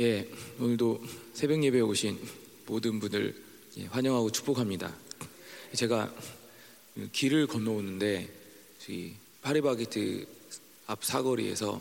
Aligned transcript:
예, 0.00 0.28
오늘도 0.58 1.02
새벽 1.34 1.62
예배에 1.62 1.82
오신 1.82 2.18
모든 2.66 2.98
분들 2.98 3.34
예, 3.76 3.84
환영하고 3.86 4.32
축복합니다. 4.32 4.92
제가 5.74 6.12
길을 7.12 7.46
건너오는데 7.46 8.28
저기 8.78 9.14
파리바게트 9.42 10.26
앞 10.86 11.04
사거리에서 11.04 11.80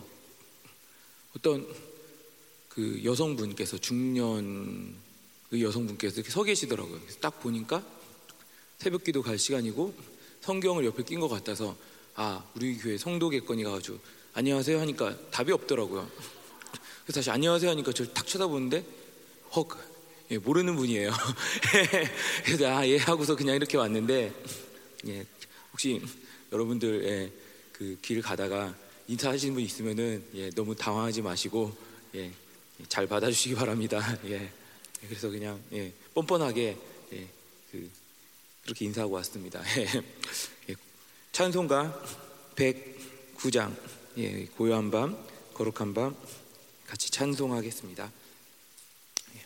어떤 1.35 1.67
그 2.69 3.01
여성분께서 3.03 3.77
중년 3.77 4.93
그 5.49 5.61
여성분께서 5.61 6.15
이렇게 6.15 6.29
서 6.29 6.43
계시더라고요. 6.43 6.99
딱 7.21 7.39
보니까 7.39 7.83
새벽기도 8.77 9.21
갈 9.21 9.39
시간이고 9.39 9.93
성경을 10.41 10.85
옆에 10.85 11.03
낀 11.03 11.19
것 11.19 11.27
같아서 11.29 11.75
아 12.15 12.45
우리 12.55 12.77
교회 12.77 12.97
성도겠거니 12.97 13.63
가가지고 13.63 13.99
안녕하세요 14.33 14.79
하니까 14.81 15.17
답이 15.31 15.51
없더라고요. 15.53 16.09
그래서 17.03 17.19
다시 17.19 17.31
안녕하세요 17.31 17.71
하니까 17.71 17.91
저를 17.91 18.13
탁 18.13 18.27
쳐다보는데 18.27 18.83
헉 19.55 19.67
예, 20.31 20.37
모르는 20.37 20.75
분이에요. 20.77 21.11
그래서 22.45 22.67
아 22.67 22.87
예 22.87 22.97
하고서 22.97 23.35
그냥 23.35 23.55
이렇게 23.55 23.77
왔는데 23.77 24.33
예, 25.07 25.25
혹시 25.73 26.01
여러분들 26.53 27.03
예, 27.05 27.31
그 27.73 27.97
길을 28.01 28.21
가다가 28.21 28.73
인사하시는 29.07 29.53
분 29.53 29.63
있으면은 29.63 30.23
예, 30.35 30.49
너무 30.51 30.73
당황하지 30.75 31.21
마시고 31.21 31.75
예, 32.15 32.31
잘 32.87 33.07
받아주시기 33.07 33.55
바랍니다. 33.55 33.99
예, 34.27 34.49
그래서 35.07 35.29
그냥 35.29 35.59
예, 35.73 35.91
뻔뻔하게 36.13 36.77
예, 37.13 37.27
그, 37.71 37.89
그렇게 38.63 38.85
인사하고 38.85 39.15
왔습니다. 39.15 39.61
예, 40.69 40.75
찬송가 41.33 42.05
109장 42.55 43.75
예, 44.17 44.45
고요한 44.55 44.91
밤 44.91 45.17
거룩한 45.53 45.93
밤 45.93 46.15
같이 46.91 47.09
찬송하겠습니다. 47.09 48.11
예. 49.35 49.45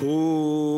고 0.00 0.73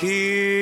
감 0.00 0.53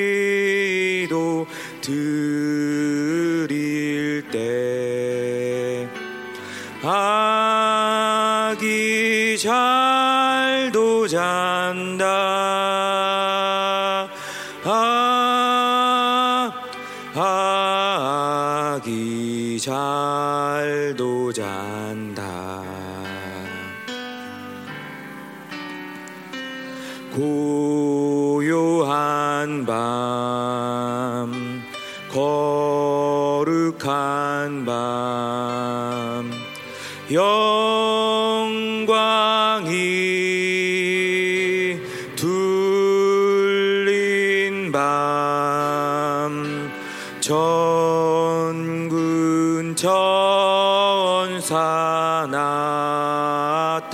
천사 51.53 52.25
나타나 52.31 53.93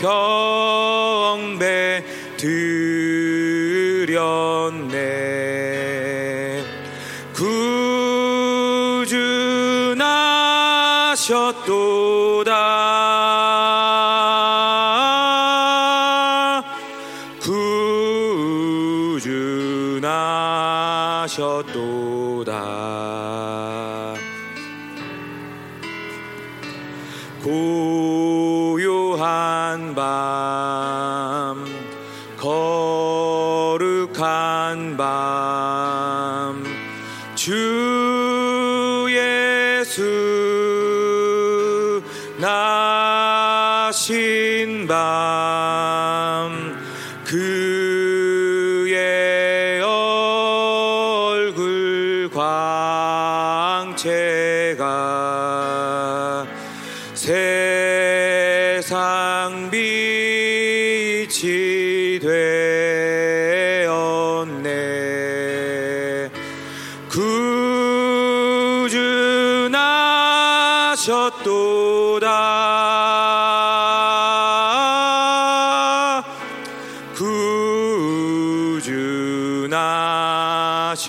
경배 0.00 2.04
드 2.36 2.77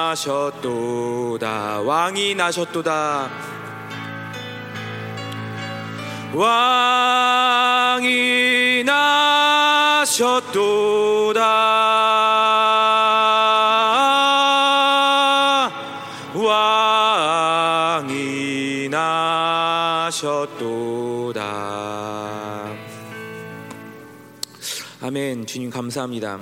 나셨도다. 0.04 1.80
왕이 1.80 2.34
나셨도다. 2.34 3.30
왕이 6.34 8.47
나셨도다. 10.18 11.40
왕이 17.94 18.88
나셨도다. 18.90 20.18
아멘. 25.02 25.46
주님 25.46 25.70
감사합니다. 25.70 26.40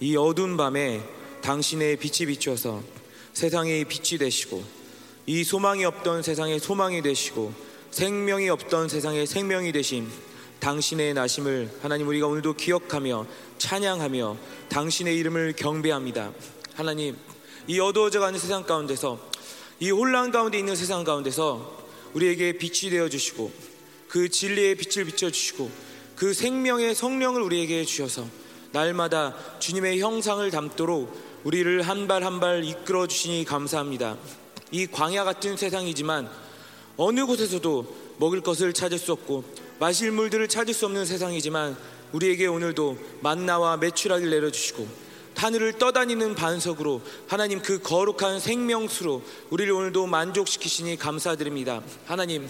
이 0.00 0.16
어두운 0.16 0.56
밤에 0.56 1.02
당신의 1.42 1.96
빛이 1.96 2.26
비추어서 2.26 2.82
세상의 3.34 3.84
빛이 3.84 4.18
되시고 4.18 4.64
이 5.26 5.44
소망이 5.44 5.84
없던 5.84 6.22
세상의 6.22 6.58
소망이 6.58 7.02
되시고 7.02 7.52
생명이 7.90 8.48
없던 8.48 8.88
세상의 8.88 9.26
생명이 9.26 9.72
되신 9.72 10.08
당신의 10.60 11.14
나심을 11.14 11.70
하나님 11.82 12.08
우리가 12.08 12.26
오늘도 12.26 12.54
기억하며 12.54 13.26
찬양하며 13.58 14.36
당신의 14.68 15.16
이름을 15.18 15.54
경배합니다. 15.56 16.32
하나님 16.74 17.16
이 17.66 17.78
어두워져 17.80 18.20
가는 18.20 18.38
세상 18.38 18.64
가운데서 18.64 19.18
이 19.80 19.90
혼란 19.90 20.30
가운데 20.30 20.58
있는 20.58 20.74
세상 20.74 21.04
가운데서 21.04 21.86
우리에게 22.14 22.58
빛이 22.58 22.90
되어 22.90 23.08
주시고 23.08 23.52
그 24.08 24.28
진리의 24.28 24.74
빛을 24.76 25.04
비춰 25.06 25.30
주시고 25.30 25.70
그 26.16 26.34
생명의 26.34 26.94
성령을 26.94 27.42
우리에게 27.42 27.84
주셔서 27.84 28.26
날마다 28.72 29.34
주님의 29.60 30.00
형상을 30.00 30.50
담도록 30.50 31.28
우리를 31.44 31.82
한 31.82 32.08
발 32.08 32.22
한 32.24 32.40
발 32.40 32.64
이끌어 32.64 33.06
주시니 33.06 33.44
감사합니다. 33.44 34.16
이 34.72 34.86
광야 34.86 35.24
같은 35.24 35.56
세상이지만 35.56 36.28
어느 36.96 37.24
곳에서도 37.24 37.96
먹을 38.18 38.40
것을 38.40 38.72
찾을 38.72 38.98
수 38.98 39.12
없고 39.12 39.44
마실 39.78 40.10
물들을 40.10 40.48
찾을 40.48 40.74
수 40.74 40.86
없는 40.86 41.06
세상이지만 41.06 41.76
우리에게 42.12 42.46
오늘도 42.46 42.98
만나와 43.20 43.76
매출하기를 43.76 44.30
내려주시고 44.30 45.08
하늘을 45.36 45.74
떠다니는 45.74 46.34
반석으로 46.34 47.00
하나님 47.28 47.62
그 47.62 47.80
거룩한 47.80 48.40
생명수로 48.40 49.22
우리를 49.50 49.72
오늘도 49.72 50.06
만족시키시니 50.06 50.96
감사드립니다. 50.96 51.80
하나님 52.06 52.48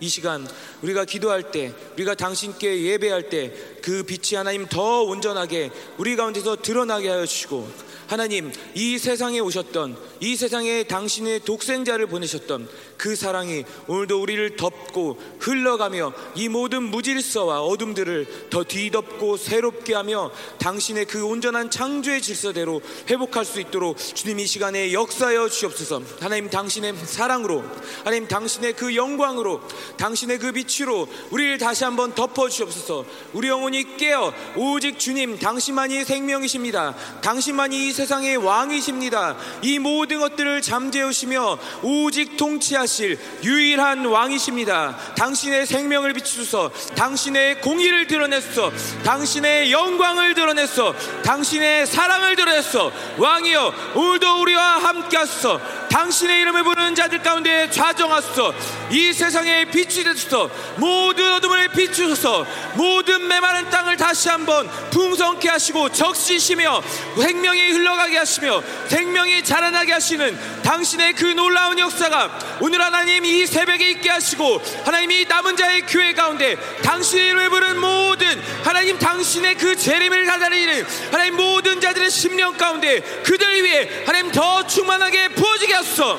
이 0.00 0.08
시간 0.08 0.46
우리가 0.82 1.04
기도할 1.04 1.50
때 1.50 1.72
우리가 1.94 2.14
당신께 2.14 2.82
예배할 2.82 3.28
때 3.28 3.74
그 3.84 4.02
빛이 4.02 4.34
하나님 4.34 4.64
더 4.66 5.02
온전하게 5.02 5.70
우리 5.98 6.16
가운데서 6.16 6.56
드러나게 6.62 7.10
하여 7.10 7.26
주시고 7.26 7.68
하나님 8.06 8.50
이 8.74 8.98
세상에 8.98 9.40
오셨던 9.40 9.96
이 10.20 10.36
세상에 10.36 10.84
당신의 10.84 11.40
독생자를 11.40 12.06
보내셨던 12.06 12.66
그 12.96 13.14
사랑이 13.14 13.64
오늘도 13.86 14.22
우리를 14.22 14.56
덮고 14.56 15.18
흘러가며 15.38 16.14
이 16.34 16.48
모든 16.48 16.84
무질서와 16.84 17.62
어둠들을 17.62 18.48
더 18.48 18.64
뒤덮고 18.64 19.36
새롭게 19.36 19.94
하며 19.94 20.30
당신의 20.58 21.04
그 21.04 21.26
온전한 21.26 21.70
창조의 21.70 22.22
질서대로 22.22 22.80
회복할 23.10 23.44
수 23.44 23.60
있도록 23.60 23.98
주님 23.98 24.38
이 24.38 24.46
시간에 24.46 24.94
역사하여 24.94 25.48
주시옵소서. 25.50 26.02
하나님 26.20 26.48
당신의 26.48 26.94
사랑으로 27.04 27.64
하나님 28.04 28.28
당신의 28.28 28.74
그 28.74 28.96
영광으로 28.96 29.60
당신의 29.96 30.38
그 30.38 30.52
빛으로 30.52 31.08
우리를 31.30 31.58
다시 31.58 31.84
한번 31.84 32.14
덮어 32.14 32.48
주시옵소서. 32.48 33.04
우리 33.32 33.48
영혼이 33.48 33.96
깨어 33.96 34.32
오직 34.56 34.98
주님 34.98 35.38
당신만이 35.38 36.04
생명이십니다. 36.04 36.94
당신만이 37.22 37.88
이 37.88 37.92
세상의 37.92 38.36
왕이십니다. 38.38 39.36
이 39.62 39.78
모든 39.78 40.20
것들을 40.20 40.62
잠재우시며 40.62 41.58
오직 41.82 42.36
통치하실 42.36 43.18
유일한 43.44 44.04
왕이십니다. 44.04 44.96
당신의 45.16 45.66
생명을 45.66 46.12
비추소서. 46.14 46.70
당신의 46.94 47.60
공의를 47.60 48.06
드러내소서. 48.06 48.72
당신의 49.04 49.70
영광을 49.72 50.34
드러내소서. 50.34 50.94
당신의 51.22 51.86
사랑을 51.86 52.36
드러내소서. 52.36 52.92
왕이여 53.18 53.74
오늘도 53.94 54.40
우리와 54.42 54.78
함께 54.78 55.16
하소서. 55.16 55.60
당신의 55.90 56.40
이름을 56.40 56.64
부르는 56.64 56.94
자들 56.94 57.22
가운데 57.22 57.70
좌정하소서. 57.70 58.54
이 58.90 59.12
세상 59.12 59.46
에 59.54 59.64
빛이 59.66 60.02
되소서. 60.04 60.50
모든 60.76 61.32
어둠을 61.34 61.68
비추소서. 61.68 62.44
모든 62.74 63.28
메마른 63.28 63.70
땅을 63.70 63.96
다시 63.96 64.28
한번 64.28 64.68
풍성케 64.90 65.48
하시고 65.48 65.90
적시시며 65.90 66.82
생명이 67.16 67.70
흘러가게 67.72 68.18
하시며 68.18 68.62
생명이 68.88 69.44
자라나게 69.44 69.92
하시는 69.92 70.36
당신의 70.62 71.12
그 71.14 71.26
놀라운 71.26 71.78
역사가 71.78 72.58
오늘 72.60 72.80
하나님 72.80 73.24
이 73.24 73.46
새벽에 73.46 73.90
있게 73.90 74.10
하시고 74.10 74.60
하나님 74.84 75.10
이 75.12 75.24
남은 75.24 75.56
자의 75.56 75.82
교회 75.82 76.12
가운데 76.12 76.56
당신의 76.82 77.26
이름을 77.26 77.50
부르는 77.50 77.80
모든 77.80 78.42
하나님 78.64 78.98
당신의 78.98 79.56
그 79.56 79.76
재림을 79.76 80.26
가다리는 80.26 80.86
하나님 81.12 81.36
모든 81.36 81.80
자들의 81.80 82.10
심령 82.10 82.56
가운데 82.56 83.00
그들 83.22 83.62
위해 83.62 83.88
하나님 84.06 84.32
더 84.32 84.66
충만하게 84.66 85.28
부어지게 85.28 85.74
하소서 85.74 86.18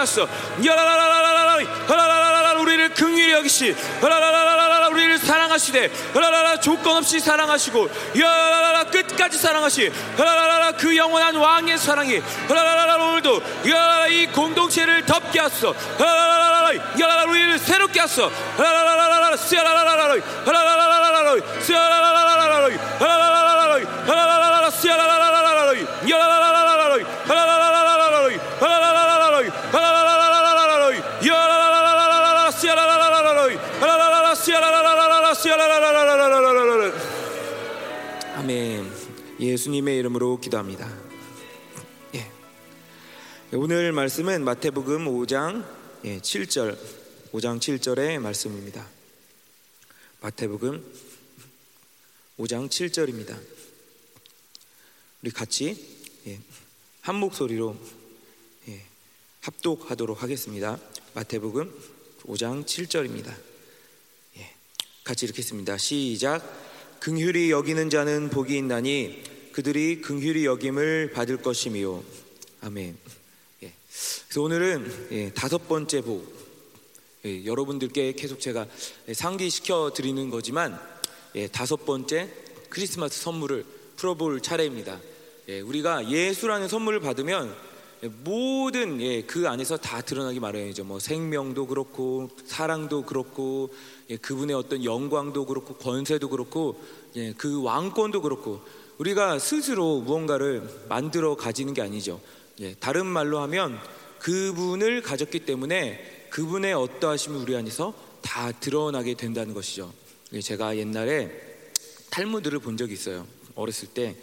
하소 0.00 0.28
야라라라라라 0.64 1.64
하라라라라 1.86 2.52
우리를 2.60 2.88
긍휼히 2.94 3.32
여기시. 3.32 3.74
하라라라라라 4.00 4.88
우리를 4.88 5.18
사랑하시되. 5.18 5.90
하라라라 6.14 6.60
조건 6.60 6.96
없이 6.98 7.20
사랑하시고. 7.20 7.88
야라라라 8.18 8.84
끝까지 8.84 9.38
사랑하시. 9.38 9.90
하라라라라 10.16 10.72
그 10.72 10.96
영원한 10.96 11.36
왕의 11.36 11.78
사랑이. 11.78 12.20
하라라라라 12.48 12.96
오늘도 12.96 13.42
이 14.10 14.26
공동체를 14.26 15.06
덮게 15.06 15.40
하소 15.40 15.74
하라라라라 15.98 16.74
야라라 16.98 17.20
깼어 17.92 18.30
하라라라라라 18.56 19.36
시아라라라라 19.36 20.14
하라라라라라 20.46 21.36
시아라라라라라 21.60 22.70
하라라라라라 22.98 23.74
하라라라라 24.06 24.70
시아라라라라라 24.70 24.70
야라라라라라 24.70 25.80
하라라라라라 26.08 26.59
예수님의 39.60 39.98
이름으로 39.98 40.40
기도합니다. 40.40 40.90
예. 42.14 42.30
오늘 43.52 43.92
말씀은 43.92 44.42
마태복음 44.42 45.04
5장 45.04 45.66
7절, 46.02 46.78
5장 47.32 47.58
7절의 47.58 48.20
말씀입니다. 48.20 48.86
마태복음 50.22 50.82
5장 52.38 52.70
7절입니다. 52.70 53.38
우리 55.20 55.30
같이 55.30 55.76
예, 56.26 56.40
한 57.02 57.16
목소리로 57.16 57.76
예, 58.68 58.82
합독하도록 59.42 60.22
하겠습니다. 60.22 60.78
마태복음 61.12 61.70
5장 62.22 62.64
7절입니다. 62.64 63.36
예, 64.38 64.54
같이 65.04 65.26
읽겠습니다. 65.26 65.76
시작. 65.76 66.98
긍휼히 67.00 67.50
여기는 67.50 67.90
자는 67.90 68.30
복이 68.30 68.56
있나니 68.56 69.39
그들이 69.52 70.00
긍휼히 70.00 70.44
여김을 70.44 71.10
받을 71.12 71.36
것이미요. 71.36 72.02
아멘. 72.60 72.96
예. 73.64 73.72
그래서 74.28 74.42
오늘은 74.42 75.08
예, 75.12 75.32
다섯 75.32 75.68
번째 75.68 76.02
복. 76.02 76.40
예, 77.24 77.44
여러분들께 77.44 78.12
계속 78.12 78.40
제가 78.40 78.66
상기시켜 79.12 79.92
드리는 79.94 80.30
거지만 80.30 80.80
예, 81.34 81.48
다섯 81.48 81.84
번째 81.84 82.30
크리스마스 82.68 83.20
선물을 83.22 83.64
풀어볼 83.96 84.40
차례입니다. 84.40 85.00
예, 85.48 85.60
우리가 85.60 86.08
예수라는 86.10 86.68
선물을 86.68 87.00
받으면 87.00 87.54
예, 88.04 88.08
모든 88.08 89.00
예, 89.00 89.22
그 89.22 89.48
안에서 89.48 89.76
다 89.76 90.00
드러나기 90.00 90.38
마련이죠. 90.38 90.84
뭐 90.84 91.00
생명도 91.00 91.66
그렇고 91.66 92.30
사랑도 92.46 93.02
그렇고 93.02 93.74
예, 94.08 94.16
그분의 94.16 94.54
어떤 94.54 94.84
영광도 94.84 95.44
그렇고 95.46 95.74
권세도 95.74 96.28
그렇고 96.28 96.80
예, 97.16 97.32
그 97.32 97.62
왕권도 97.62 98.22
그렇고 98.22 98.60
우리가 99.00 99.38
스스로 99.38 100.00
무언가를 100.00 100.62
만들어 100.88 101.34
가지는 101.34 101.74
게 101.74 101.82
아니죠. 101.82 102.20
예, 102.60 102.74
다른 102.74 103.06
말로 103.06 103.40
하면 103.40 103.78
그분을 104.18 105.02
가졌기 105.02 105.40
때문에 105.40 106.28
그분의 106.30 106.74
어떠하심이 106.74 107.38
우리 107.38 107.56
안에서 107.56 107.94
다 108.20 108.52
드러나게 108.52 109.14
된다는 109.14 109.54
것이죠. 109.54 109.92
예, 110.34 110.40
제가 110.40 110.76
옛날에 110.76 111.30
탈무드를 112.10 112.58
본 112.58 112.76
적이 112.76 112.92
있어요. 112.92 113.26
어렸을 113.54 113.88
때 113.88 114.14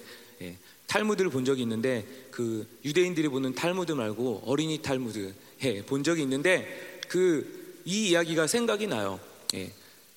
예, 0.42 0.56
탈무드를 0.86 1.32
본 1.32 1.44
적이 1.44 1.64
있는데 1.64 2.06
그 2.32 2.68
유대인들이 2.86 3.28
보는 3.30 3.56
탈무드 3.56 3.92
말고 3.94 4.44
어린이 4.46 4.82
탈무드 4.82 5.34
예, 5.64 5.82
본 5.84 6.04
적이 6.04 6.22
있는데 6.22 7.02
그 7.10 7.68
이 7.88 8.10
이야기가 8.10 8.48
생각이 8.48 8.86
나요. 8.86 9.18
예, 9.54 9.72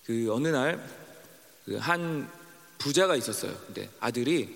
그 0.04 0.26
어느 0.32 0.48
날그한 1.68 2.28
부자가 2.80 3.14
있었어요. 3.14 3.54
근데 3.66 3.88
아들이 4.00 4.48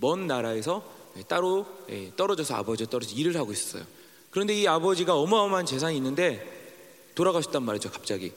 먼 0.00 0.26
나라에서 0.26 0.82
따로 1.28 1.66
예, 1.90 2.10
떨어져서 2.16 2.54
아버지와 2.54 2.88
떨어져 2.88 3.14
일을 3.14 3.36
하고 3.36 3.52
있었어요. 3.52 3.84
그런데 4.30 4.54
이 4.54 4.66
아버지가 4.66 5.14
어마어마한 5.14 5.66
재산이 5.66 5.96
있는데 5.96 7.10
돌아가셨단 7.14 7.62
말이죠, 7.62 7.90
갑자기. 7.90 8.32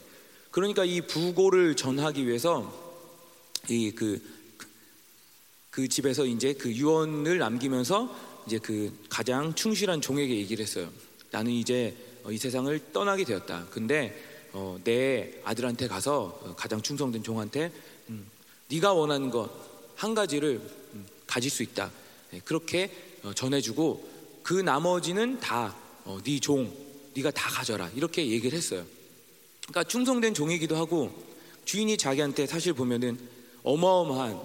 그러니까 0.50 0.84
이 0.84 1.00
부고를 1.00 1.76
전하기 1.76 2.26
위해서 2.26 2.72
이그 3.68 4.38
그 5.70 5.88
집에서 5.88 6.26
이제 6.26 6.52
그 6.52 6.72
유언을 6.72 7.38
남기면서 7.38 8.14
이제 8.46 8.58
그 8.58 8.92
가장 9.08 9.54
충실한 9.54 10.00
종에게 10.00 10.36
얘기를 10.36 10.62
했어요. 10.62 10.88
나는 11.30 11.52
이제 11.52 11.96
이 12.28 12.36
세상을 12.36 12.92
떠나게 12.92 13.24
되었다. 13.24 13.66
근데 13.70 14.24
어, 14.52 14.78
내 14.82 15.40
아들한테 15.44 15.86
가서 15.86 16.54
가장 16.56 16.80
충성된 16.80 17.22
종한테 17.22 17.66
음, 17.66 17.72
네가 18.68 18.92
원하는 18.92 19.30
것 19.30 19.68
한 19.98 20.14
가지를 20.14 20.60
음, 20.94 21.06
가질 21.26 21.50
수 21.50 21.64
있다. 21.64 21.90
네, 22.30 22.40
그렇게 22.44 22.90
어, 23.24 23.32
전해주고 23.34 24.08
그 24.44 24.54
나머지는 24.54 25.40
다네 25.40 26.38
종, 26.40 26.72
네가 27.14 27.32
다 27.32 27.50
가져라. 27.50 27.90
이렇게 27.96 28.24
얘기를 28.28 28.56
했어요. 28.56 28.84
그러니까 29.62 29.82
충성된 29.82 30.34
종이기도 30.34 30.76
하고 30.76 31.12
주인이 31.64 31.96
자기한테 31.98 32.46
사실 32.46 32.72
보면은 32.74 33.18
어마어마한 33.64 34.40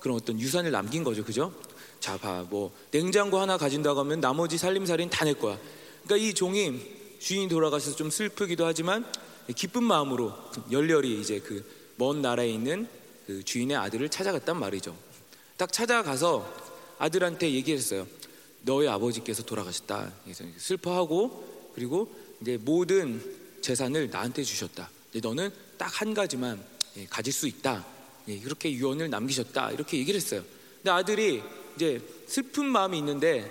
그런 0.00 0.16
어떤 0.16 0.40
유산을 0.40 0.72
남긴 0.72 1.04
거죠, 1.04 1.24
그죠? 1.24 1.54
자, 2.00 2.18
봐, 2.18 2.44
뭐 2.50 2.74
냉장고 2.90 3.38
하나 3.38 3.56
가진다고 3.56 4.00
하면 4.00 4.20
나머지 4.20 4.58
살림살이는 4.58 5.08
다 5.08 5.24
낼 5.24 5.34
거야. 5.38 5.56
그러니까 6.04 6.16
이 6.28 6.34
종이 6.34 6.80
주인이 7.20 7.48
돌아가셔서 7.48 7.94
좀 7.96 8.10
슬프기도 8.10 8.66
하지만 8.66 9.06
기쁜 9.54 9.84
마음으로 9.84 10.32
열렬히 10.72 11.20
이제 11.20 11.38
그 11.38 11.64
먼 11.98 12.20
나라에 12.20 12.50
있는 12.50 12.88
그 13.26 13.42
주인의 13.44 13.76
아들을 13.76 14.08
찾아갔단 14.08 14.58
말이죠. 14.58 14.96
딱 15.56 15.72
찾아가서 15.72 16.52
아들한테 16.98 17.50
얘기했어요. 17.52 18.06
너의 18.62 18.88
아버지께서 18.88 19.42
돌아가셨다. 19.42 20.12
슬퍼하고 20.56 21.72
그리고 21.74 22.12
이제 22.40 22.58
모든 22.60 23.22
재산을 23.60 24.10
나한테 24.10 24.42
주셨다. 24.42 24.90
너는 25.22 25.50
딱 25.78 26.00
한 26.00 26.14
가지만 26.14 26.62
예, 26.96 27.06
가질 27.06 27.32
수 27.32 27.46
있다. 27.46 27.84
이렇게 28.26 28.70
예, 28.70 28.74
유언을 28.74 29.10
남기셨다. 29.10 29.72
이렇게 29.72 29.98
얘기를 29.98 30.20
했어요. 30.20 30.42
근데 30.76 30.90
아들이 30.90 31.42
이제 31.76 32.00
슬픈 32.26 32.66
마음이 32.66 32.98
있는데 32.98 33.50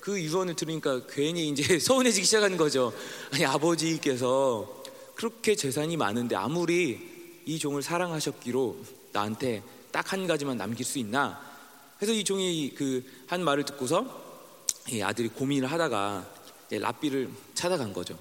그 0.00 0.20
유언을 0.20 0.54
들으니까 0.54 1.06
괜히 1.08 1.48
이제 1.48 1.78
서운해지기 1.80 2.24
시작하는 2.26 2.56
거죠. 2.56 2.92
아니 3.32 3.44
아버지께서 3.44 4.82
그렇게 5.14 5.54
재산이 5.54 5.96
많은데 5.96 6.36
아무리 6.36 7.00
이 7.46 7.58
종을 7.58 7.82
사랑하셨기로 7.82 8.76
나한테 9.18 9.62
딱 9.92 10.12
한 10.12 10.26
가지만 10.26 10.56
남길 10.58 10.84
수 10.84 10.98
있나? 10.98 11.40
그래서 11.96 12.12
이 12.12 12.24
종이 12.24 12.74
그 12.74 13.02
한 13.28 13.42
말을 13.42 13.64
듣고서 13.64 14.22
이 14.90 15.00
아들이 15.00 15.28
고민을 15.28 15.70
하다가 15.70 16.28
라삐를 16.70 17.30
찾아간 17.54 17.92
거죠. 17.92 18.18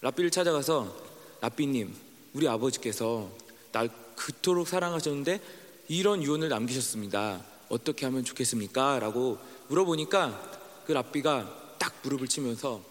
라삐를 0.00 0.30
찾아가서 0.30 0.92
라삐님, 1.40 1.94
우리 2.32 2.48
아버지께서 2.48 3.30
날 3.70 3.88
그토록 4.16 4.66
사랑하셨는데 4.66 5.40
이런 5.88 6.22
유언을 6.22 6.48
남기셨습니다. 6.48 7.44
어떻게 7.68 8.06
하면 8.06 8.24
좋겠습니까? 8.24 8.98
라고 8.98 9.38
물어보니까 9.68 10.82
그 10.86 10.92
라삐가 10.92 11.76
딱 11.78 11.94
무릎을 12.02 12.26
치면서 12.28 12.82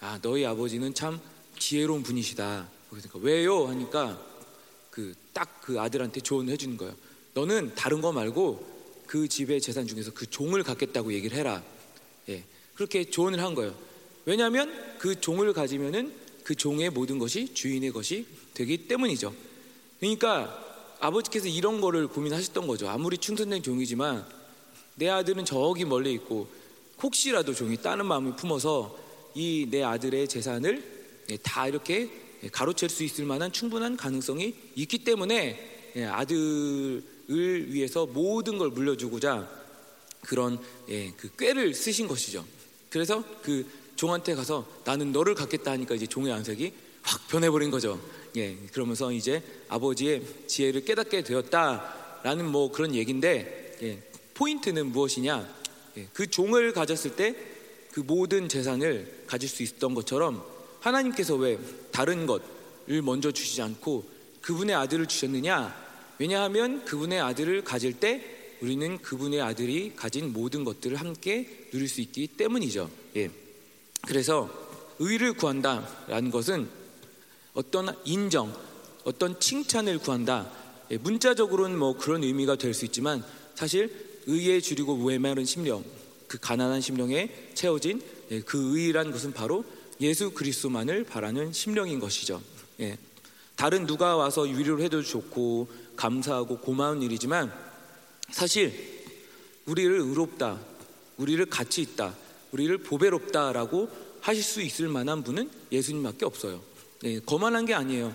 아, 0.00 0.18
너희 0.20 0.44
아버지는 0.44 0.92
참 0.92 1.20
지혜로운 1.58 2.02
분이시다. 2.02 2.68
그러니까 2.90 3.18
왜요? 3.20 3.66
하니까 3.68 4.20
그 4.90 5.14
딱그 5.36 5.74
그 5.74 5.80
아들한테 5.80 6.20
조언을 6.20 6.52
해주는 6.54 6.78
거예요. 6.78 6.94
너는 7.34 7.74
다른 7.74 8.00
거 8.00 8.10
말고 8.10 9.04
그 9.06 9.28
집의 9.28 9.60
재산 9.60 9.86
중에서 9.86 10.12
그 10.12 10.28
종을 10.28 10.62
갖겠다고 10.62 11.12
얘기를 11.12 11.36
해라. 11.36 11.62
예, 12.30 12.42
그렇게 12.74 13.04
조언을 13.04 13.42
한 13.42 13.54
거예요. 13.54 13.74
왜냐하면 14.24 14.72
그 14.98 15.20
종을 15.20 15.52
가지면은 15.52 16.12
그 16.42 16.54
종의 16.54 16.90
모든 16.90 17.18
것이 17.18 17.52
주인의 17.52 17.92
것이 17.92 18.26
되기 18.54 18.88
때문이죠. 18.88 19.34
그러니까 20.00 20.96
아버지께서 21.00 21.48
이런 21.48 21.80
거를 21.80 22.08
고민하셨던 22.08 22.66
거죠. 22.66 22.88
아무리 22.88 23.18
충성된 23.18 23.62
종이지만 23.62 24.26
내 24.94 25.10
아들은 25.10 25.44
저기 25.44 25.84
멀리 25.84 26.12
있고 26.14 26.48
혹시라도 27.02 27.52
종이 27.52 27.76
따는 27.76 28.06
마음을 28.06 28.36
품어서 28.36 28.98
이 29.34 29.66
내 29.70 29.82
아들의 29.82 30.28
재산을 30.28 30.82
예, 31.28 31.36
다 31.36 31.68
이렇게 31.68 32.02
예, 32.04 32.25
가로챌 32.48 32.88
수 32.88 33.04
있을 33.04 33.24
만한 33.24 33.52
충분한 33.52 33.96
가능성이 33.96 34.54
있기 34.74 34.98
때문에 34.98 35.92
예, 35.96 36.04
아들을 36.04 37.72
위해서 37.72 38.06
모든 38.06 38.58
걸 38.58 38.70
물려주고자 38.70 39.48
그런 40.22 40.58
예, 40.88 41.12
그 41.16 41.30
꾀를 41.36 41.74
쓰신 41.74 42.08
것이죠. 42.08 42.44
그래서 42.90 43.24
그 43.42 43.66
종한테 43.96 44.34
가서 44.34 44.66
나는 44.84 45.12
너를 45.12 45.34
갖겠다 45.34 45.70
하니까 45.72 45.94
이제 45.94 46.06
종의 46.06 46.32
안색이 46.32 46.72
확 47.02 47.28
변해버린 47.28 47.70
거죠. 47.70 48.00
예, 48.36 48.56
그러면서 48.72 49.12
이제 49.12 49.42
아버지의 49.68 50.22
지혜를 50.46 50.84
깨닫게 50.84 51.22
되었다라는 51.22 52.50
뭐 52.50 52.70
그런 52.70 52.94
얘기인데 52.94 53.76
예, 53.82 54.02
포인트는 54.34 54.92
무엇이냐? 54.92 55.48
예, 55.96 56.08
그 56.12 56.26
종을 56.28 56.72
가졌을 56.72 57.16
때 57.16 57.56
그 57.96 58.00
모든 58.00 58.46
재산을 58.46 59.24
가질 59.26 59.48
수 59.48 59.62
있었던 59.62 59.94
것처럼 59.94 60.44
하나님께서 60.80 61.34
왜 61.36 61.58
다른 61.96 62.26
것을 62.26 63.00
먼저 63.02 63.32
주시지 63.32 63.62
않고 63.62 64.04
그분의 64.42 64.76
아들을 64.76 65.06
주셨느냐? 65.06 65.74
왜냐하면 66.18 66.84
그분의 66.84 67.22
아들을 67.22 67.64
가질 67.64 67.94
때 67.94 68.22
우리는 68.60 68.98
그분의 68.98 69.40
아들이 69.40 69.94
가진 69.96 70.30
모든 70.34 70.62
것들을 70.62 70.94
함께 70.98 71.68
누릴 71.72 71.88
수 71.88 72.02
있기 72.02 72.26
때문이죠. 72.26 72.90
예. 73.16 73.30
그래서 74.06 74.50
의를 74.98 75.32
구한다라는 75.32 76.30
것은 76.30 76.68
어떤 77.54 77.96
인정, 78.04 78.54
어떤 79.04 79.40
칭찬을 79.40 79.98
구한다. 80.00 80.52
예, 80.90 80.98
문자적으로는 80.98 81.78
뭐 81.78 81.96
그런 81.96 82.22
의미가 82.22 82.56
될 82.56 82.74
수 82.74 82.84
있지만 82.84 83.24
사실 83.54 84.20
의에 84.26 84.60
줄이고 84.60 85.02
외마른 85.02 85.46
심령, 85.46 85.82
그 86.28 86.36
가난한 86.38 86.82
심령에 86.82 87.30
채워진 87.54 88.02
예, 88.32 88.40
그 88.40 88.78
의란 88.78 89.12
것은 89.12 89.32
바로 89.32 89.64
예수 90.00 90.30
그리스도만을 90.30 91.04
바라는 91.04 91.52
심령인 91.52 92.00
것이죠. 92.00 92.42
예. 92.80 92.98
다른 93.56 93.86
누가 93.86 94.16
와서 94.16 94.42
위로를 94.42 94.84
해도 94.84 95.02
좋고 95.02 95.68
감사하고 95.96 96.58
고마운 96.58 97.02
일이지만 97.02 97.52
사실 98.30 99.04
우리를 99.64 99.98
의롭다, 99.98 100.60
우리를 101.16 101.44
가치 101.46 101.80
있다, 101.82 102.14
우리를 102.52 102.76
보배롭다라고 102.78 103.88
하실 104.20 104.42
수 104.42 104.60
있을 104.60 104.88
만한 104.88 105.22
분은 105.22 105.50
예수님밖에 105.72 106.26
없어요. 106.26 106.60
네, 107.02 107.20
거만한 107.20 107.64
게 107.64 107.74
아니에요. 107.74 108.14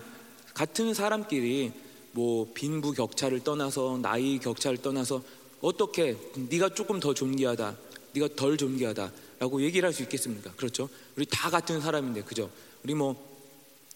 같은 0.54 0.94
사람끼리 0.94 1.72
뭐 2.12 2.52
빈부 2.54 2.92
격차를 2.92 3.40
떠나서 3.40 3.98
나이 4.00 4.38
격차를 4.38 4.78
떠나서 4.78 5.22
어떻게 5.60 6.16
네가 6.34 6.70
조금 6.70 7.00
더 7.00 7.14
존귀하다, 7.14 7.76
네가 8.12 8.28
덜 8.36 8.56
존귀하다 8.56 9.10
라고 9.42 9.60
얘기를 9.60 9.84
할 9.84 9.92
수 9.92 10.04
있겠습니까? 10.04 10.52
그렇죠? 10.56 10.88
우리 11.16 11.26
다 11.26 11.50
같은 11.50 11.80
사람인데 11.80 12.22
그죠? 12.22 12.48
우리 12.84 12.94
뭐 12.94 13.16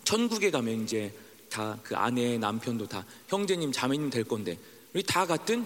천국에 0.03 0.50
가면 0.50 0.83
이제 0.83 1.12
다 1.49 1.79
그 1.85 1.95
아내 1.95 2.37
남편도 2.37 2.88
다 2.88 3.07
형제님 3.29 3.71
자매님 3.71 4.11
될 4.11 4.25
건데 4.25 4.59
우리 4.93 5.05
다 5.05 5.25
같은 5.25 5.65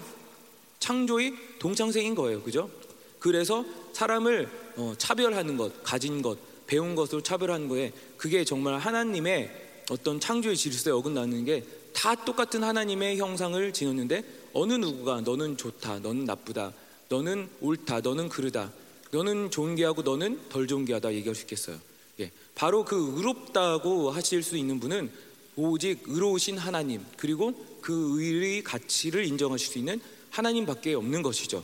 창조의 0.79 1.33
동창생인 1.57 2.13
거예요, 2.13 2.43
그죠? 2.43 2.69
그래서 3.17 3.65
사람을 3.93 4.49
어, 4.77 4.93
차별하는 4.99 5.57
것, 5.57 5.81
가진 5.81 6.21
것, 6.21 6.37
배운 6.67 6.93
것으로 6.93 7.21
차별하는 7.23 7.67
거에 7.67 7.91
그게 8.17 8.45
정말 8.45 8.77
하나님의 8.77 9.85
어떤 9.89 10.19
창조의 10.19 10.55
질서에 10.57 10.93
어긋나는 10.93 11.43
게 11.45 11.81
다 11.93 12.15
똑같은 12.15 12.63
하나님의 12.63 13.17
형상을 13.17 13.73
지녔는데 13.73 14.23
어느 14.53 14.73
누구가 14.73 15.21
너는 15.21 15.57
좋다, 15.57 15.99
너는 15.99 16.25
나쁘다, 16.25 16.73
너는 17.09 17.49
옳다, 17.59 17.99
너는 18.01 18.29
그르다, 18.29 18.71
너는 19.11 19.51
존귀하고 19.51 20.01
너는 20.01 20.49
덜 20.49 20.67
존귀하다 20.67 21.13
얘기할 21.13 21.35
수 21.35 21.41
있겠어요. 21.41 21.79
예, 22.19 22.31
바로 22.55 22.85
그 22.85 23.13
의롭다고 23.17 24.11
하실 24.11 24.43
수 24.43 24.57
있는 24.57 24.79
분은 24.79 25.11
오직 25.55 26.03
의로우신 26.05 26.57
하나님 26.57 27.03
그리고 27.17 27.53
그 27.81 28.21
의의 28.21 28.63
가치를 28.63 29.25
인정하실 29.25 29.67
수 29.67 29.77
있는 29.79 29.99
하나님밖에 30.29 30.93
없는 30.93 31.21
것이죠. 31.21 31.63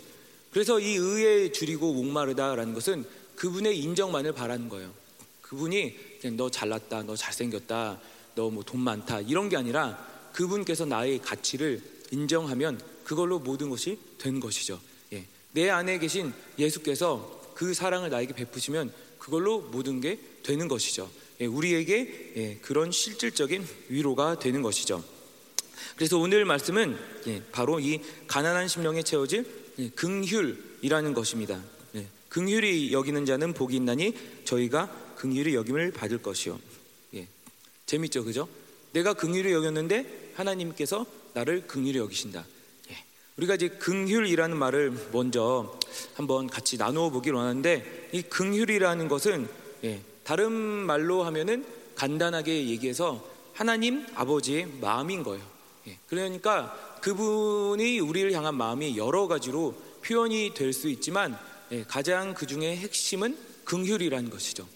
그래서 0.52 0.80
이 0.80 0.96
의에 0.96 1.52
줄이고 1.52 1.94
목마르다라는 1.94 2.74
것은 2.74 3.06
그분의 3.36 3.80
인정만을 3.80 4.34
바라는 4.34 4.70
거예요. 4.70 4.92
그분이 5.42 5.96
너 6.36 6.50
잘났다, 6.50 7.04
너 7.04 7.16
잘생겼다, 7.16 8.02
너 8.38 8.50
뭐 8.50 8.64
돈 8.64 8.80
많다 8.82 9.22
이런 9.22 9.50
게 9.50 9.58
아니라 9.58 9.98
그분께서 10.34 10.86
나의 10.86 11.20
가치를 11.20 11.82
인정하면 12.12 12.80
그걸로 13.04 13.40
모든 13.40 13.70
것이 13.70 13.98
된 14.18 14.40
것이죠. 14.40 14.80
예. 15.14 15.26
내 15.52 15.70
안에 15.70 15.98
계신 15.98 16.32
예수께서 16.60 17.37
그 17.58 17.74
사랑을 17.74 18.12
나에게 18.12 18.36
베푸시면 18.36 18.94
그걸로 19.18 19.62
모든 19.62 20.00
게 20.00 20.20
되는 20.44 20.68
것이죠. 20.68 21.10
예. 21.42 21.48
우리에게 21.48 22.34
예. 22.36 22.58
그런 22.62 22.92
실질적인 22.92 23.66
위로가 23.90 24.38
되는 24.38 24.62
것이죠. 24.62 25.04
그래서 25.96 26.20
오늘 26.20 26.46
말씀은 26.46 26.96
예. 27.26 27.42
바로 27.52 27.80
이 27.80 28.00
가난한 28.28 28.68
심령에 28.68 29.02
채워질 29.02 29.46
예, 29.80 29.90
긍휼이라는 29.90 31.16
것입니다. 31.16 31.60
예, 31.96 32.06
긍휼이 32.30 32.92
여기는 32.92 33.26
자는 33.26 33.54
복이 33.54 33.76
있나니 33.76 34.14
저희가 34.46 35.16
긍휼이 35.16 35.56
여김을 35.56 35.94
받을 35.94 36.20
것이요. 36.20 36.60
예, 37.16 37.28
재밌죠, 37.88 38.24
그죠? 38.24 38.48
내가 38.94 39.16
긍휼이 39.16 39.52
여겼는데 39.52 40.34
하나님께서 40.36 41.08
나를 41.34 41.66
긍휼히 41.66 41.98
여기신다. 41.98 42.46
예, 43.38 43.42
우리가 43.42 43.56
이제 43.56 43.70
긍휼이라는 43.70 44.58
말을 44.58 45.10
먼저 45.12 45.78
한번 46.16 46.48
같이 46.48 46.78
나누어 46.78 47.10
보길 47.10 47.34
원하는데 47.34 48.10
이 48.12 48.22
긍휼이라는 48.24 49.08
것은 49.08 49.48
예, 49.84 50.02
다른 50.24 50.52
말로 50.52 51.24
하면은 51.24 51.66
간단하게 51.96 52.68
얘기해서 52.68 53.24
하나님 53.54 54.06
아버지의 54.16 54.68
마음인 54.82 55.24
거예요. 55.24 55.44
예, 55.88 55.98
그러니까 56.08 56.76
그분이 57.02 58.00
우리를 58.00 58.32
향한 58.34 58.56
마음이 58.56 58.98
여러 58.98 59.28
가지로 59.28 59.76
표현이 60.04 60.54
될 60.54 60.74
수 60.74 60.90
있지만 60.90 61.38
예, 61.72 61.84
가장 61.84 62.34
그 62.34 62.46
중에 62.48 62.76
핵심은 62.78 63.38
긍휼이라는 63.66 64.30
것이죠. 64.30 64.68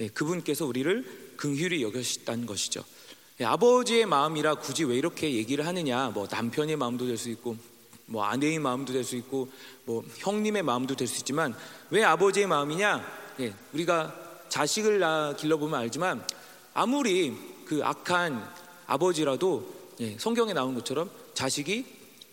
예, 0.00 0.08
그분께서 0.08 0.66
우리를 0.66 1.34
긍휼히 1.36 1.82
여겨셨다는 1.82 2.46
것이죠. 2.46 2.84
예, 3.40 3.44
아버지의 3.44 4.06
마음이라 4.06 4.56
굳이 4.56 4.84
왜 4.84 4.96
이렇게 4.96 5.34
얘기를 5.34 5.66
하느냐? 5.66 6.10
뭐 6.10 6.26
남편의 6.30 6.76
마음도 6.76 7.06
될 7.06 7.16
수 7.16 7.28
있고, 7.30 7.56
뭐 8.10 8.24
아내의 8.24 8.58
마음도 8.58 8.92
될 8.92 9.04
수 9.04 9.16
있고, 9.16 9.50
뭐 9.84 10.02
형님의 10.16 10.62
마음도 10.62 10.96
될 10.96 11.06
수 11.06 11.18
있지만 11.18 11.54
왜 11.90 12.02
아버지의 12.04 12.46
마음이냐? 12.46 13.04
우리가 13.72 14.14
자식을 14.48 15.00
길러보면 15.36 15.78
알지만 15.78 16.24
아무리 16.74 17.36
그 17.64 17.80
악한 17.84 18.48
아버지라도 18.86 19.72
성경에 20.18 20.52
나온 20.54 20.74
것처럼 20.74 21.10
자식이 21.34 21.84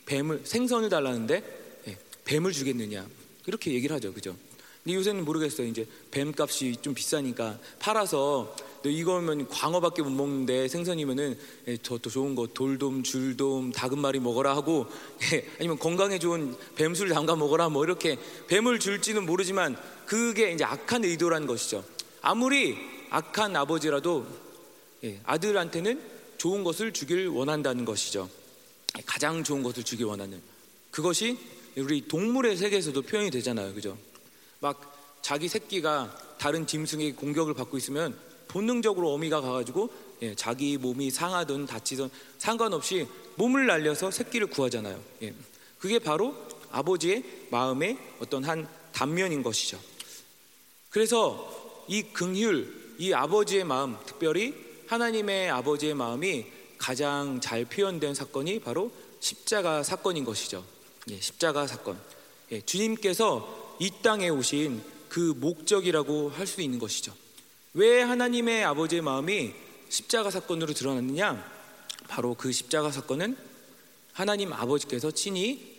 뱀을 0.06 0.42
생선을 0.46 0.90
달라는데 0.90 1.82
예, 1.88 1.98
뱀을 2.26 2.52
주겠느냐 2.52 3.06
이렇게 3.48 3.74
얘기를 3.74 3.96
하죠, 3.96 4.14
그죠? 4.14 4.36
근데 4.86 4.98
요새는 4.98 5.26
모르겠어요. 5.26 5.66
이제 5.66 5.88
뱀 6.12 6.32
값이 6.38 6.76
좀 6.80 6.94
비싸니까 6.94 7.58
팔아서 7.80 8.56
너 8.84 8.90
이거면 8.92 9.48
광어밖에 9.48 10.04
못 10.04 10.12
먹는데 10.12 10.68
생선이면은 10.68 11.40
예, 11.68 11.78
더, 11.82 11.98
더 11.98 12.08
좋은 12.12 12.36
거 12.36 12.46
돌돔, 12.46 13.02
줄돔, 13.02 13.72
다금마리 13.72 14.20
먹어라 14.20 14.56
하고 14.56 14.86
예, 15.34 15.44
아니면 15.58 15.80
건강에 15.80 16.20
좋은 16.20 16.56
뱀술 16.76 17.10
담가 17.10 17.36
먹어라 17.36 17.70
뭐 17.70 17.84
이렇게 17.84 18.20
뱀을 18.46 18.80
줄지는 18.80 19.26
모르지만 19.26 19.76
그게 20.06 20.52
이제 20.52 20.64
악한 20.64 21.04
의도라는 21.04 21.48
것이죠. 21.48 21.84
아무리 22.22 22.78
악한 23.10 23.56
아버지라도 23.56 24.28
예, 25.04 25.20
아들한테는 25.24 26.00
좋은 26.38 26.64
것을 26.64 26.94
주길 26.94 27.28
원한다는 27.28 27.86
것이죠. 27.86 28.30
가장 29.08 29.44
좋은 29.44 29.64
것을 29.64 29.82
주기 29.82 30.04
원하는 30.04 30.40
그것이 30.92 31.40
우리 31.76 32.08
동물의 32.08 32.56
세계에서도 32.56 33.02
표현이 33.02 33.32
되잖아요. 33.32 33.74
그죠? 33.74 33.98
막 34.60 35.20
자기 35.22 35.48
새끼가 35.48 36.16
다른 36.38 36.68
짐승에게 36.68 37.14
공격을 37.14 37.54
받고 37.54 37.78
있으면 37.78 38.18
본능적으로 38.48 39.14
어미가 39.14 39.42
가가지고 39.42 39.90
예, 40.22 40.36
자기 40.36 40.78
몸이 40.78 41.12
상하든 41.12 41.66
다치든 41.66 42.10
상관없이 42.38 43.08
몸을 43.36 43.68
날려서 43.68 44.12
새끼를 44.12 44.48
구하잖아요. 44.48 45.02
예, 45.24 45.34
그게 45.78 46.00
바로 46.00 46.36
아버지의 46.72 47.24
마음의 47.52 47.98
어떤 48.20 48.44
한 48.44 48.68
단면인 48.94 49.44
것이죠. 49.44 49.80
그래서 50.90 51.84
이 51.88 52.04
긍휼, 52.04 52.96
이 52.98 53.14
아버지의 53.14 53.66
마음, 53.66 53.98
특별히 54.06 54.54
하나님의 54.88 55.50
아버지의 55.50 55.94
마음이 55.94 56.46
가장 56.78 57.42
잘 57.42 57.66
표현된 57.66 58.14
사건이 58.14 58.60
바로 58.60 58.92
십자가 59.20 59.84
사건인 59.84 60.24
것이죠. 60.24 60.64
예, 61.10 61.20
십자가 61.20 61.68
사건. 61.68 62.00
예, 62.52 62.62
주님께서 62.62 63.65
이 63.80 63.92
땅에 64.02 64.30
오신 64.30 64.82
그 65.10 65.34
목적이라고 65.38 66.30
할 66.30 66.48
수 66.48 66.62
있는 66.62 66.80
것이죠. 66.80 67.14
왜 67.74 68.02
하나님의 68.02 68.64
아버지의 68.64 69.02
마음이 69.02 69.54
십자가 69.90 70.32
사건으로 70.32 70.74
드러났느냐? 70.74 71.54
바로 72.08 72.34
그 72.34 72.52
십자가 72.52 72.92
사건은 72.92 73.36
하나님 74.14 74.54
아버지께서 74.54 75.12
친히 75.12 75.76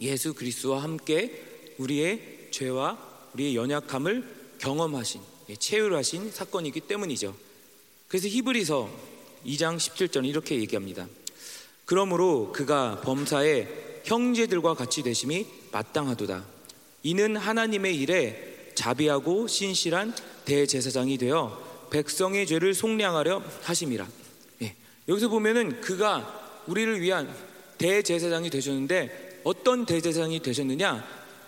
예수 0.00 0.34
그리스도와 0.34 0.82
함께 0.82 1.72
우리의 1.78 2.48
죄와 2.50 2.98
우리의 3.34 3.56
연약함을 3.56 4.56
경험하신 4.58 5.20
예, 5.50 5.56
체휼하신 5.56 6.30
사건이기 6.30 6.80
때문이죠. 6.80 7.34
그래서 8.08 8.28
히브리서 8.28 8.90
2장 9.46 9.76
17절 9.76 10.26
이렇게 10.26 10.56
얘기합니다. 10.56 11.06
그러므로 11.84 12.52
그가 12.52 13.00
범사에 13.02 14.02
형제들과 14.04 14.74
같이 14.74 15.02
되심이 15.02 15.46
마땅하도다. 15.72 16.57
이는 17.02 17.36
하나님의 17.36 17.96
일에 17.96 18.72
자비하고 18.74 19.46
신실한 19.46 20.14
대제사장이 20.44 21.18
되어 21.18 21.88
백성의 21.90 22.46
죄를 22.46 22.74
속량하려 22.74 23.42
하심이라. 23.62 24.06
예. 24.62 24.74
여기서 25.08 25.28
보면은 25.28 25.80
그가 25.80 26.62
우리를 26.66 27.00
위한 27.00 27.34
대제사장이 27.78 28.50
되셨는데 28.50 29.40
어떤 29.44 29.86
대제사장이 29.86 30.40
되셨느냐? 30.40 31.06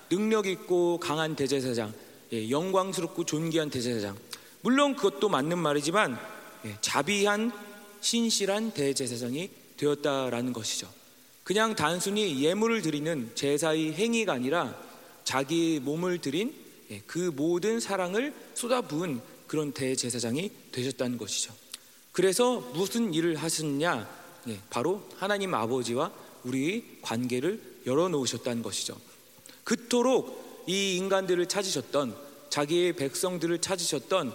능력 0.08 0.46
있고 0.46 0.98
강한 0.98 1.36
대제사장, 1.36 1.92
예. 2.32 2.50
영광스럽고 2.50 3.24
존귀한 3.24 3.70
대제사장. 3.70 4.16
물론 4.62 4.96
그것도 4.96 5.28
맞는 5.28 5.58
말이지만 5.58 6.18
예. 6.66 6.76
자비한 6.80 7.52
신실한 8.00 8.72
대제사장이 8.72 9.50
되었다라는 9.76 10.52
것이죠. 10.52 10.88
그냥 11.44 11.74
단순히 11.74 12.42
예물을 12.42 12.82
드리는 12.82 13.30
제사의 13.34 13.94
행위가 13.94 14.34
아니라 14.34 14.74
자기 15.30 15.78
몸을 15.80 16.18
드린 16.18 16.52
예, 16.90 17.00
그 17.06 17.30
모든 17.36 17.78
사랑을 17.78 18.34
쏟아부은 18.54 19.20
그런 19.46 19.70
대제사장이 19.70 20.50
되셨다는 20.72 21.18
것이죠. 21.18 21.54
그래서 22.10 22.58
무슨 22.74 23.14
일을 23.14 23.36
하셨냐? 23.36 24.10
예, 24.48 24.58
바로 24.70 25.08
하나님 25.18 25.54
아버지와 25.54 26.12
우리 26.42 26.98
관계를 27.02 27.62
열어놓으셨다는 27.86 28.64
것이죠. 28.64 28.96
그토록 29.62 30.64
이 30.66 30.96
인간들을 30.96 31.46
찾으셨던 31.46 32.16
자기의 32.48 32.94
백성들을 32.94 33.60
찾으셨던 33.60 34.34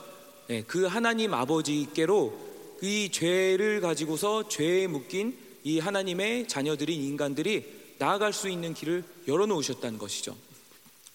예, 0.51 0.61
그 0.61 0.85
하나님 0.85 1.33
아버지께로 1.33 2.39
이 2.81 3.09
죄를 3.11 3.81
가지고서 3.81 4.47
죄에 4.47 4.87
묶인 4.87 5.37
이 5.65 5.79
하나님의 5.79 6.47
자녀들인 6.47 7.01
인간들이 7.03 7.65
나아갈 7.97 8.31
수 8.31 8.47
있는 8.47 8.73
길을 8.73 9.03
열어놓으셨다는 9.27 9.97
것이죠. 9.97 10.37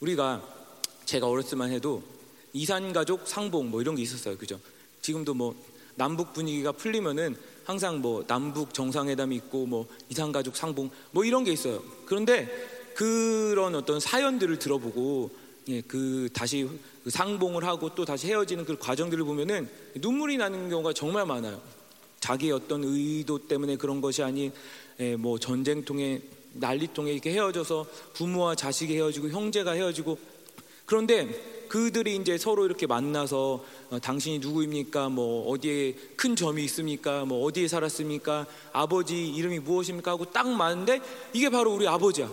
우리가 0.01 0.43
제가 1.05 1.29
어렸을 1.29 1.59
만 1.59 1.71
해도 1.71 2.03
이산 2.53 2.93
가족 2.93 3.29
상봉 3.29 3.71
뭐 3.71 3.81
이런 3.81 3.95
게 3.95 4.03
있었어요. 4.03 4.37
그죠? 4.37 4.59
지금도 5.03 5.35
뭐 5.35 5.55
남북 5.95 6.33
분위기가 6.33 6.73
풀리면은 6.73 7.37
항상 7.65 8.01
뭐 8.01 8.25
남북 8.27 8.73
정상회담이 8.73 9.37
있고 9.37 9.67
뭐 9.67 9.87
이산 10.09 10.33
가족 10.33 10.57
상봉 10.57 10.91
뭐 11.11 11.25
이런 11.25 11.45
게 11.45 11.53
있어요. 11.53 11.83
그런데 12.07 12.49
그런 12.95 13.75
어떤 13.75 14.01
사연들을 14.01 14.59
들어보고 14.59 15.31
예, 15.69 15.83
그 15.83 16.29
다시 16.33 16.69
그 17.05 17.11
상봉을 17.11 17.65
하고 17.65 17.95
또 17.95 18.05
다시 18.05 18.27
헤어지는 18.29 18.65
그 18.65 18.77
과정들을 18.79 19.23
보면은 19.25 19.69
눈물이 19.97 20.39
나는 20.39 20.69
경우가 20.71 20.95
정말 20.95 21.27
많아요. 21.27 21.61
자기의 22.21 22.53
어떤 22.53 22.85
의도 22.85 23.47
때문에 23.47 23.77
그런 23.77 24.01
것이 24.01 24.23
아닌 24.23 24.53
예, 24.99 25.17
뭐 25.17 25.39
전쟁통에 25.39 26.23
난리통에 26.53 27.13
이렇게 27.13 27.33
헤어져서 27.33 27.87
부모와 28.15 28.55
자식이 28.55 28.95
헤어지고 28.95 29.29
형제가 29.29 29.73
헤어지고 29.73 30.19
그런데 30.87 31.29
그들이 31.69 32.17
이제 32.17 32.37
서로 32.37 32.67
이렇게 32.67 32.89
만나서 32.89 33.65
어, 33.91 33.99
당신이 34.01 34.41
누구입니까? 34.41 35.09
뭐 35.09 35.49
어디에 35.49 35.93
큰 36.17 36.35
점이 36.35 36.65
있습니까? 36.65 37.25
뭐 37.25 37.45
어디에 37.45 37.69
살았습니까? 37.69 38.47
아버지 38.73 39.29
이름이 39.29 39.61
무엇입니까? 39.61 40.11
하고 40.11 40.25
딱 40.25 40.49
맞는데 40.49 41.01
이게 41.33 41.49
바로 41.49 41.73
우리 41.73 41.87
아버지야. 41.87 42.29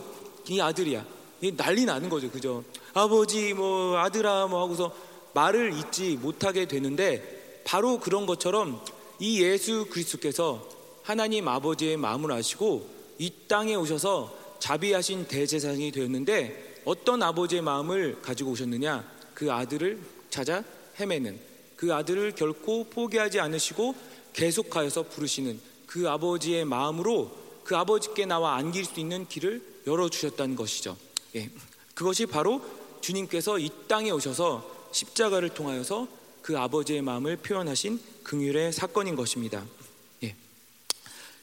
이 0.49 0.59
아들이야. 0.59 1.05
이 1.41 1.55
난리 1.55 1.85
나는 1.85 2.09
거죠. 2.09 2.31
그죠? 2.31 2.63
아버지 2.95 3.53
뭐 3.53 3.99
아들아 3.99 4.47
뭐 4.47 4.63
하고서 4.63 4.91
말을 5.35 5.73
잊지 5.77 6.17
못하게 6.19 6.67
되는데 6.67 7.61
바로 7.63 7.99
그런 7.99 8.25
것처럼 8.25 8.81
이 9.19 9.43
예수 9.43 9.85
그리스도께서 9.91 10.67
하나님 11.03 11.47
아버지의 11.47 11.97
마음을 11.97 12.31
아시고 12.31 12.96
이 13.19 13.31
땅에 13.47 13.75
오셔서 13.75 14.57
자비하신 14.59 15.27
대제사장이 15.27 15.91
되었는데 15.91 16.81
어떤 16.85 17.21
아버지의 17.21 17.61
마음을 17.61 18.21
가지고 18.21 18.51
오셨느냐? 18.51 19.09
그 19.33 19.51
아들을 19.51 19.99
찾아 20.29 20.63
헤매는 20.99 21.39
그 21.75 21.93
아들을 21.93 22.33
결코 22.33 22.85
포기하지 22.85 23.39
않으시고 23.39 23.95
계속하여서 24.33 25.03
부르시는 25.03 25.59
그 25.85 26.09
아버지의 26.09 26.65
마음으로 26.65 27.31
그 27.63 27.75
아버지께 27.75 28.25
나와 28.25 28.55
안길 28.55 28.85
수 28.85 28.99
있는 28.99 29.27
길을 29.27 29.61
열어주셨다는 29.85 30.55
것이죠. 30.55 30.97
예. 31.35 31.49
그것이 31.93 32.25
바로 32.25 32.61
주님께서 33.01 33.59
이 33.59 33.69
땅에 33.87 34.09
오셔서 34.09 34.89
십자가를 34.91 35.49
통하여서 35.49 36.07
그 36.41 36.57
아버지의 36.57 37.01
마음을 37.01 37.37
표현하신 37.37 37.99
긍휼의 38.23 38.73
사건인 38.73 39.15
것입니다. 39.15 39.65
예. 40.23 40.35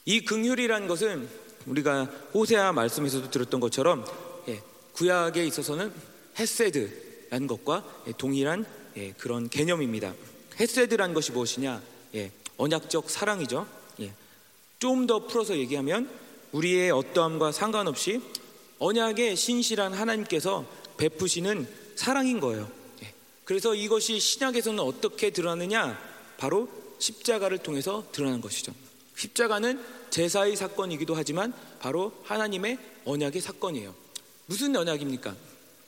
이 0.05 0.25
긍휼이라는 0.25 0.89
것은 0.89 1.29
우리가 1.67 2.05
호세아 2.35 2.73
말씀에서도 2.73 3.31
들었던 3.31 3.61
것처럼 3.61 4.05
예. 4.49 4.63
구약에 4.93 5.45
있어서는 5.47 5.93
헤세드 6.39 7.27
라는 7.31 7.47
것과 7.47 7.85
동일한 8.17 8.65
예, 8.97 9.13
그런 9.13 9.49
개념입니다. 9.49 10.15
헤세드라는 10.61 11.15
것이 11.15 11.33
무엇이냐? 11.33 11.83
예, 12.15 12.31
언약적 12.57 13.11
사랑이죠. 13.11 13.67
예, 14.01 14.13
좀더 14.79 15.27
풀어서 15.27 15.57
얘기하면 15.57 16.09
우리의 16.53 16.91
어떠함과 16.91 17.53
상관없이 17.53 18.21
언약의 18.79 19.37
신실한 19.37 19.93
하나님께서 19.93 20.65
베푸시는 20.97 21.67
사랑인 21.97 22.41
거예요. 22.41 22.71
그래서 23.45 23.75
이것이 23.75 24.21
신약에서는 24.21 24.81
어떻게 24.81 25.31
드러나느냐? 25.31 25.99
바로 26.39 26.69
십자가를 26.99 27.59
통해서 27.59 28.05
드러나는 28.13 28.41
것이죠. 28.41 28.73
십자가는 29.17 29.83
제사의 30.11 30.57
사건이기도 30.57 31.15
하지만 31.15 31.53
바로 31.79 32.13
하나님의 32.25 32.79
언약의 33.05 33.41
사건이에요. 33.41 33.95
무슨 34.47 34.75
언약입니까? 34.77 35.35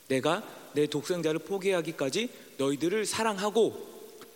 내가 0.07 0.43
내 0.73 0.87
독생자를 0.87 1.39
포기하기까지 1.39 2.29
너희들을 2.57 3.05
사랑하고 3.05 3.87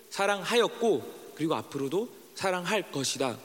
사랑하였고 0.10 1.32
그리고 1.36 1.56
앞으로도 1.56 2.10
사랑할 2.36 2.92
것이다. 2.92 3.38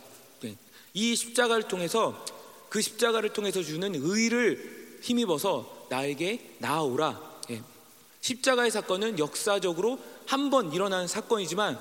네. 0.42 0.56
이 0.94 1.14
십자가를 1.14 1.68
통해서 1.68 2.24
그 2.68 2.80
십자가를 2.80 3.32
통해서 3.32 3.62
주는 3.62 3.94
의를 3.94 4.98
힘입어서 5.02 5.87
나에게 5.90 6.56
나아오라. 6.59 7.40
예. 7.50 7.62
십자가의 8.20 8.70
사건은 8.70 9.18
역사적으로 9.18 9.98
한 10.26 10.50
번 10.50 10.72
일어난 10.72 11.06
사건이지만 11.06 11.78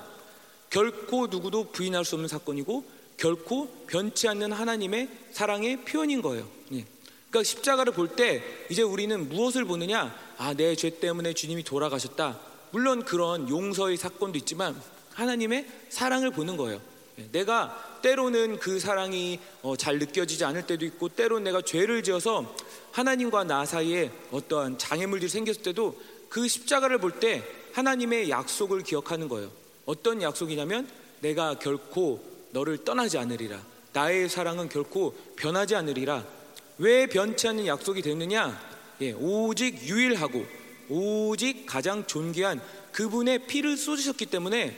결코 0.70 1.26
누구도 1.26 1.72
부인할 1.72 2.04
수 2.04 2.14
없는 2.14 2.28
사건이고 2.28 2.84
결코 3.16 3.68
변치 3.86 4.28
않는 4.28 4.52
하나님의 4.52 5.08
사랑의 5.32 5.84
표현인 5.84 6.22
거예요. 6.22 6.48
예. 6.72 6.84
그러니까 7.30 7.42
십자가를 7.42 7.92
볼 7.92 8.08
때 8.16 8.42
이제 8.70 8.82
우리는 8.82 9.28
무엇을 9.28 9.64
보느냐? 9.64 10.14
아, 10.38 10.54
내 10.54 10.74
죄 10.74 10.90
때문에 11.00 11.32
주님이 11.32 11.62
돌아가셨다. 11.64 12.38
물론 12.72 13.04
그런 13.04 13.48
용서의 13.48 13.96
사건도 13.96 14.38
있지만 14.38 14.80
하나님의 15.14 15.66
사랑을 15.88 16.30
보는 16.30 16.56
거예요. 16.56 16.80
예, 17.18 17.28
내가 17.32 17.98
때로는 18.02 18.58
그 18.58 18.78
사랑이 18.78 19.40
어, 19.62 19.76
잘 19.76 19.98
느껴지지 19.98 20.44
않을 20.44 20.66
때도 20.66 20.84
있고 20.84 21.08
때로는 21.08 21.44
내가 21.44 21.62
죄를 21.62 22.02
지어서 22.02 22.54
하나님과 22.92 23.44
나 23.44 23.64
사이에 23.64 24.10
어떠한 24.30 24.78
장애물들이 24.78 25.28
생겼을 25.30 25.62
때도 25.62 25.98
그 26.28 26.46
십자가를 26.46 26.98
볼 26.98 27.12
때 27.20 27.42
하나님의 27.72 28.30
약속을 28.30 28.82
기억하는 28.82 29.28
거예요. 29.28 29.50
어떤 29.86 30.20
약속이냐면 30.22 30.88
내가 31.20 31.58
결코 31.58 32.22
너를 32.50 32.84
떠나지 32.84 33.18
않으리라. 33.18 33.60
나의 33.92 34.28
사랑은 34.28 34.68
결코 34.68 35.14
변하지 35.36 35.74
않으리라. 35.74 36.24
왜 36.78 37.06
변치 37.06 37.48
않는 37.48 37.66
약속이 37.66 38.02
됐느냐? 38.02 38.60
예, 39.00 39.12
오직 39.12 39.82
유일하고 39.88 40.44
오직 40.88 41.66
가장 41.66 42.06
존귀한 42.06 42.60
그분의 42.92 43.46
피를 43.46 43.76
쏟으셨기 43.76 44.26
때문에 44.26 44.76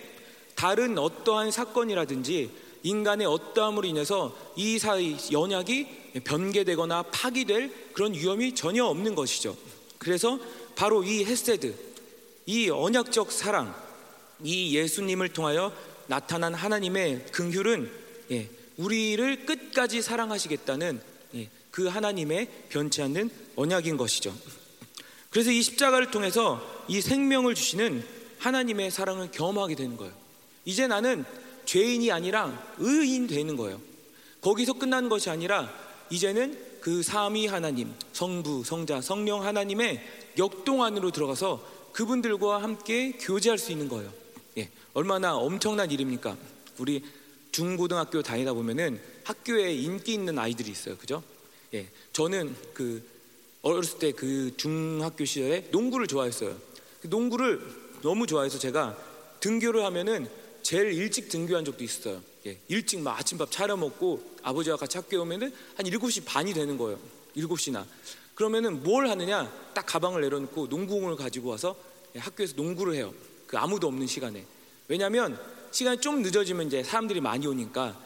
다른 0.54 0.98
어떠한 0.98 1.50
사건이라든지 1.50 2.50
인간의 2.82 3.26
어떠함으로 3.26 3.86
인해서 3.86 4.36
이 4.56 4.78
사이 4.78 5.16
연약이 5.30 5.86
변개되거나 6.24 7.02
파기될 7.04 7.92
그런 7.92 8.14
위험이 8.14 8.54
전혀 8.54 8.84
없는 8.84 9.14
것이죠. 9.14 9.56
그래서 9.98 10.38
바로 10.74 11.02
이 11.04 11.24
헤세드, 11.24 11.74
이 12.46 12.70
언약적 12.70 13.30
사랑, 13.32 13.74
이 14.42 14.76
예수님을 14.76 15.30
통하여 15.30 15.72
나타난 16.08 16.54
하나님의 16.54 17.26
긍휼은 17.32 17.90
예, 18.32 18.48
우리를 18.76 19.46
끝까지 19.46 20.02
사랑하시겠다는 20.02 21.00
예, 21.36 21.48
그 21.70 21.86
하나님의 21.86 22.48
변치 22.68 23.02
않는 23.02 23.30
언약인 23.56 23.96
것이죠. 23.96 24.34
그래서 25.30 25.50
이 25.50 25.62
십자가를 25.62 26.10
통해서 26.10 26.60
이 26.88 27.00
생명을 27.00 27.54
주시는 27.54 28.04
하나님의 28.38 28.90
사랑을 28.90 29.30
경험하게 29.30 29.74
되는 29.74 29.96
거예요. 29.96 30.12
이제 30.64 30.86
나는 30.86 31.24
죄인이 31.66 32.10
아니라 32.10 32.74
의인 32.78 33.26
되는 33.26 33.56
거예요. 33.56 33.80
거기서 34.40 34.74
끝나는 34.74 35.08
것이 35.08 35.28
아니라 35.28 35.72
이제는 36.10 36.58
그 36.80 37.02
삼위 37.02 37.46
하나님, 37.46 37.92
성부, 38.12 38.64
성자, 38.64 39.02
성령 39.02 39.44
하나님의 39.44 40.02
역동 40.38 40.82
안으로 40.82 41.10
들어가서 41.10 41.62
그분들과 41.92 42.62
함께 42.62 43.12
교제할 43.12 43.58
수 43.58 43.72
있는 43.72 43.88
거예요. 43.88 44.12
예, 44.56 44.70
얼마나 44.98 45.36
엄청난 45.36 45.92
일입니까? 45.92 46.36
우리 46.78 47.04
중고등학교 47.52 48.20
다니다 48.20 48.52
보면은 48.52 49.00
학교에 49.22 49.72
인기 49.72 50.14
있는 50.14 50.36
아이들이 50.40 50.72
있어요. 50.72 50.96
그죠? 50.96 51.22
예, 51.72 51.86
저는 52.12 52.56
그 52.74 53.00
어렸을 53.62 54.00
때 54.00 54.10
그 54.10 54.52
중학교 54.56 55.24
시절에 55.24 55.68
농구를 55.70 56.08
좋아했어요. 56.08 56.56
그 57.00 57.06
농구를 57.06 57.60
너무 58.02 58.26
좋아해서 58.26 58.58
제가 58.58 58.98
등교를 59.38 59.84
하면은 59.84 60.28
제일 60.62 60.92
일찍 60.92 61.28
등교한 61.28 61.64
적도 61.64 61.84
있어요. 61.84 62.20
예, 62.46 62.58
일찍 62.66 62.98
막 62.98 63.16
아침밥 63.20 63.52
차려 63.52 63.76
먹고 63.76 64.20
아버지와 64.42 64.76
같이 64.76 64.98
학교에 64.98 65.20
오면은 65.20 65.54
한 65.76 65.86
7시 65.86 66.24
반이 66.24 66.54
되는 66.54 66.76
거예요. 66.76 66.98
7시나. 67.36 67.86
그러면은 68.34 68.82
뭘 68.82 69.08
하느냐? 69.08 69.48
딱 69.74 69.86
가방을 69.86 70.22
내려놓고 70.22 70.66
농구공을 70.66 71.14
가지고 71.14 71.50
와서 71.50 71.76
예, 72.16 72.18
학교에서 72.18 72.54
농구를 72.56 72.94
해요. 72.94 73.14
그 73.46 73.56
아무도 73.56 73.86
없는 73.86 74.08
시간에. 74.08 74.44
왜냐면 74.88 75.38
시간이 75.70 76.00
좀 76.00 76.22
늦어지면 76.22 76.66
이제 76.66 76.82
사람들이 76.82 77.20
많이 77.20 77.46
오니까 77.46 77.98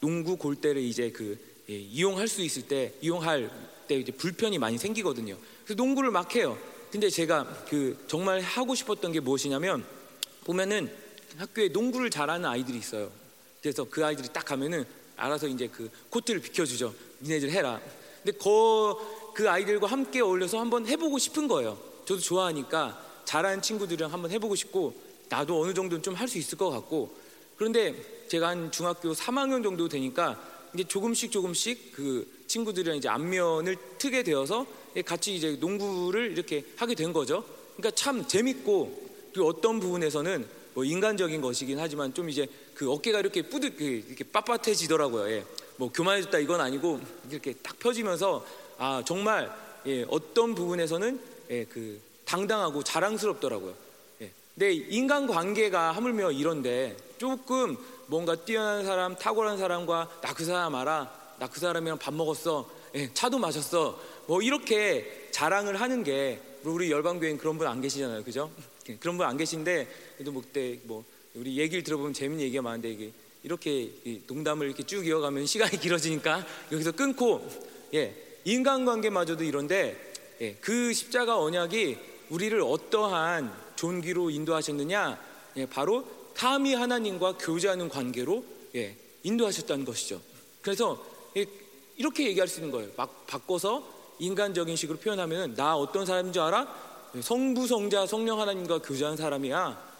농구 0.00 0.36
골대를 0.36 0.82
이제 0.82 1.10
그 1.10 1.38
예, 1.70 1.74
이용할 1.76 2.28
수 2.28 2.42
있을 2.42 2.66
때 2.66 2.94
이용할 3.00 3.50
때 3.86 3.96
이제 3.96 4.12
불편이 4.12 4.58
많이 4.58 4.78
생기거든요. 4.78 5.36
그래서 5.64 5.74
농구를 5.76 6.10
막 6.10 6.34
해요. 6.34 6.58
근데 6.90 7.10
제가 7.10 7.64
그 7.68 8.02
정말 8.06 8.40
하고 8.40 8.74
싶었던 8.74 9.12
게 9.12 9.20
무엇이냐면 9.20 9.84
보면은 10.44 10.90
학교에 11.36 11.68
농구를 11.68 12.10
잘하는 12.10 12.48
아이들이 12.48 12.78
있어요. 12.78 13.10
그래서 13.60 13.84
그 13.84 14.04
아이들이 14.04 14.28
딱 14.32 14.44
가면은 14.44 14.84
알아서 15.16 15.46
이제 15.46 15.68
그 15.68 15.90
코트를 16.10 16.40
비켜주죠. 16.40 16.94
니네들 17.22 17.50
해라. 17.50 17.80
근데 18.22 18.36
거, 18.38 19.32
그 19.34 19.50
아이들과 19.50 19.86
함께 19.86 20.20
어울려서 20.20 20.58
한번 20.58 20.86
해보고 20.86 21.18
싶은 21.18 21.48
거예요. 21.48 21.78
저도 22.04 22.20
좋아하니까 22.20 23.02
잘하는 23.24 23.62
친구들이랑 23.62 24.12
한번 24.12 24.30
해보고 24.30 24.54
싶고 24.54 24.94
나도 25.28 25.62
어느 25.62 25.74
정도는 25.74 26.02
좀 26.02 26.14
할 26.14 26.28
수 26.28 26.38
있을 26.38 26.56
것 26.58 26.70
같고 26.70 27.14
그런데 27.56 27.94
제가 28.28 28.48
한 28.48 28.70
중학교 28.72 29.12
3학년 29.12 29.62
정도 29.62 29.88
되니까 29.88 30.40
이제 30.74 30.84
조금씩 30.84 31.30
조금씩 31.30 31.92
그 31.92 32.26
친구들이랑 32.46 32.96
이제 32.96 33.08
안면을 33.08 33.76
트게 33.98 34.22
되어서 34.22 34.66
같이 35.04 35.34
이제 35.36 35.56
농구를 35.60 36.32
이렇게 36.32 36.64
하게 36.76 36.94
된 36.94 37.12
거죠. 37.12 37.44
그러니까 37.76 37.94
참 37.94 38.26
재밌고 38.26 39.08
그리고 39.32 39.48
어떤 39.48 39.80
부분에서는 39.80 40.46
뭐 40.74 40.84
인간적인 40.84 41.40
것이긴 41.40 41.78
하지만 41.78 42.12
좀 42.12 42.28
이제 42.28 42.46
그 42.74 42.90
어깨가 42.90 43.20
이렇게 43.20 43.42
뿌듯 43.42 43.76
그 43.76 43.84
이렇게 43.84 44.24
빳빳해지더라고요. 44.24 45.30
예. 45.30 45.44
뭐 45.76 45.90
교만해졌다 45.92 46.38
이건 46.38 46.60
아니고 46.60 47.00
이렇게 47.30 47.52
딱 47.54 47.78
펴지면서 47.78 48.44
아 48.78 49.02
정말 49.06 49.52
예, 49.86 50.04
어떤 50.08 50.54
부분에서는 50.54 51.20
예, 51.50 51.64
그 51.64 52.00
당당하고 52.24 52.82
자랑스럽더라고요. 52.82 53.83
예. 54.60 54.60
근데 54.60 54.72
인간 54.88 55.26
관계가 55.26 55.92
하물며 55.92 56.32
이런데 56.32 56.96
조금 57.18 57.76
뭔가 58.06 58.36
뛰어난 58.36 58.84
사람, 58.84 59.16
탁월한 59.16 59.58
사람과 59.58 60.08
나 60.22 60.34
그 60.34 60.44
사람 60.44 60.74
알아, 60.74 61.10
나 61.38 61.48
그 61.48 61.58
사람이랑 61.60 61.98
밥 61.98 62.14
먹었어, 62.14 62.68
예, 62.94 63.12
차도 63.12 63.38
마셨어, 63.38 63.98
뭐 64.26 64.42
이렇게 64.42 65.28
자랑을 65.32 65.80
하는 65.80 66.04
게 66.04 66.40
우리 66.64 66.90
열방교회는 66.90 67.38
그런 67.38 67.58
분 67.58 67.66
안 67.66 67.80
계시잖아요, 67.80 68.22
그죠? 68.24 68.50
예, 68.88 68.96
그런 68.96 69.16
분 69.16 69.26
안 69.26 69.36
계신데 69.36 69.88
그래도 70.16 70.32
뭐 70.32 70.42
그때 70.42 70.78
뭐 70.84 71.04
우리 71.34 71.58
얘기를 71.58 71.82
들어보면 71.82 72.12
재밌는 72.12 72.44
얘기가 72.44 72.62
많은데 72.62 72.90
이게 72.90 73.12
이렇게 73.42 73.90
농담을 74.26 74.66
이렇게 74.66 74.84
쭉 74.84 75.06
이어가면 75.06 75.46
시간이 75.46 75.78
길어지니까 75.80 76.46
여기서 76.72 76.92
끊고 76.92 77.46
예 77.92 78.14
인간관계마저도 78.44 79.42
이런데 79.44 80.12
예, 80.40 80.54
그 80.60 80.92
십자가 80.92 81.38
언약이 81.38 81.98
우리를 82.30 82.60
어떠한 82.60 83.63
존귀로 83.84 84.30
인도하셨느냐 84.30 85.18
예, 85.58 85.66
바로 85.66 86.06
감히 86.34 86.74
하나님과 86.74 87.36
교제하는 87.36 87.90
관계로 87.90 88.42
예, 88.74 88.96
인도하셨다는 89.22 89.84
것이죠. 89.84 90.22
그래서 90.62 91.04
예, 91.36 91.44
이렇게 91.96 92.26
얘기할 92.28 92.48
수 92.48 92.60
있는 92.60 92.72
거예요. 92.72 92.90
막 92.96 93.26
바꿔서 93.26 93.86
인간적인 94.18 94.74
식으로 94.74 94.98
표현하면 94.98 95.54
나 95.54 95.76
어떤 95.76 96.06
사람인 96.06 96.32
줄 96.32 96.42
알아? 96.42 96.66
예, 97.14 97.20
성부, 97.20 97.66
성자, 97.66 98.06
성령 98.06 98.40
하나님과 98.40 98.78
교제한 98.78 99.18
사람이야. 99.18 99.94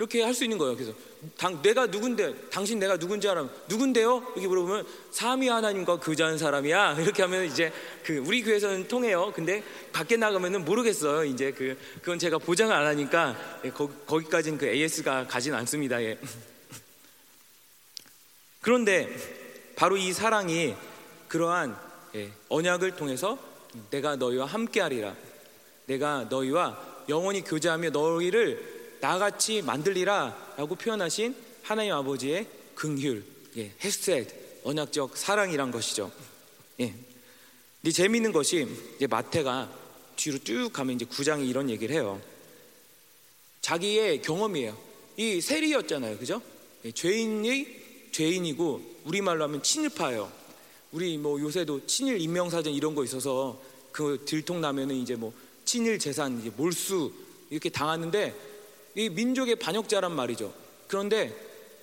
이렇게 0.00 0.22
할 0.22 0.34
수 0.34 0.44
있는 0.44 0.56
거예요. 0.56 0.74
그래서 0.74 0.94
당, 1.36 1.60
내가 1.60 1.86
누군데, 1.86 2.48
당신 2.50 2.78
내가 2.78 2.96
누군지 2.96 3.28
알아? 3.28 3.46
누군데요? 3.68 4.32
이렇게 4.34 4.48
물어보면 4.48 4.86
삼위 5.10 5.48
하나님과 5.48 6.00
교제한 6.00 6.38
사람이야. 6.38 6.96
이렇게 7.00 7.22
하면 7.22 7.44
이제 7.44 7.70
그 8.02 8.16
우리 8.26 8.42
교회에서는 8.42 8.88
통해요. 8.88 9.30
근데 9.34 9.62
밖에 9.92 10.16
나가면은 10.16 10.64
모르겠어요. 10.64 11.24
이제 11.24 11.52
그 11.52 11.76
그건 12.00 12.18
제가 12.18 12.38
보장을 12.38 12.74
안 12.74 12.86
하니까 12.86 13.36
예, 13.64 13.70
거, 13.70 13.88
거기까지는 14.06 14.56
그 14.56 14.66
AS가 14.66 15.26
가진 15.26 15.52
않습니다. 15.54 16.02
예. 16.02 16.18
그런데 18.62 19.08
바로 19.76 19.96
이 19.96 20.12
사랑이 20.12 20.74
그러한 21.28 21.76
예, 22.14 22.30
언약을 22.48 22.96
통해서 22.96 23.38
내가 23.90 24.16
너희와 24.16 24.46
함께하리라. 24.46 25.14
내가 25.86 26.26
너희와 26.30 27.04
영원히 27.08 27.42
교제하며 27.42 27.90
너희를 27.90 28.79
나같이 29.00 29.62
만들리라라고 29.62 30.74
표현하신 30.74 31.34
하나님 31.62 31.92
아버지의 31.94 32.46
긍휼, 32.74 33.22
예, 33.56 33.72
헤셋, 33.82 34.62
언약적 34.64 35.16
사랑이란 35.16 35.70
것이죠. 35.70 36.10
예. 36.80 36.94
근데 37.80 37.92
재미있는 37.92 38.32
것이 38.32 38.66
이제 38.96 39.06
마태가 39.06 39.70
뒤로 40.16 40.38
쭉 40.38 40.70
가면 40.72 40.96
이제 40.96 41.04
구장이 41.04 41.48
이런 41.48 41.70
얘기를 41.70 41.94
해요. 41.94 42.20
자기의 43.62 44.22
경험이에요. 44.22 44.76
이 45.16 45.40
세리였잖아요, 45.40 46.18
그죠? 46.18 46.42
예, 46.84 46.92
죄인이 46.92 47.80
죄인이고 48.12 49.00
우리 49.04 49.20
말로 49.20 49.44
하면 49.44 49.62
친일파예요. 49.62 50.30
우리 50.92 51.16
뭐 51.18 51.40
요새도 51.40 51.86
친일 51.86 52.20
인명사전 52.20 52.72
이런 52.72 52.94
거 52.94 53.04
있어서 53.04 53.60
그 53.92 54.22
들통 54.26 54.60
나면은 54.60 54.96
이제 54.96 55.14
뭐 55.14 55.32
친일 55.64 55.98
재산 55.98 56.40
이제 56.40 56.50
몰수 56.56 57.12
이렇게 57.48 57.68
당하는데 57.68 58.49
이 58.94 59.08
민족의 59.08 59.56
반역자란 59.56 60.12
말이죠. 60.12 60.52
그런데 60.88 61.34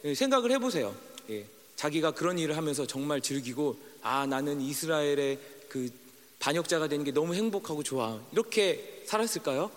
예, 0.04 0.13
생각을 0.13 0.52
해보세요. 0.52 0.96
예, 1.30 1.46
자기가 1.76 2.12
그런 2.12 2.38
일을 2.38 2.58
하면서 2.58 2.86
정말 2.86 3.22
즐기고 3.22 3.78
아 4.02 4.26
나는 4.26 4.62
이스라엘의 4.62 5.39
그 5.70 5.89
반역자가 6.39 6.88
되는 6.88 7.04
게 7.04 7.12
너무 7.12 7.34
행복하고 7.34 7.84
좋아 7.84 8.20
이렇게 8.32 9.04
살았을까요? 9.06 9.72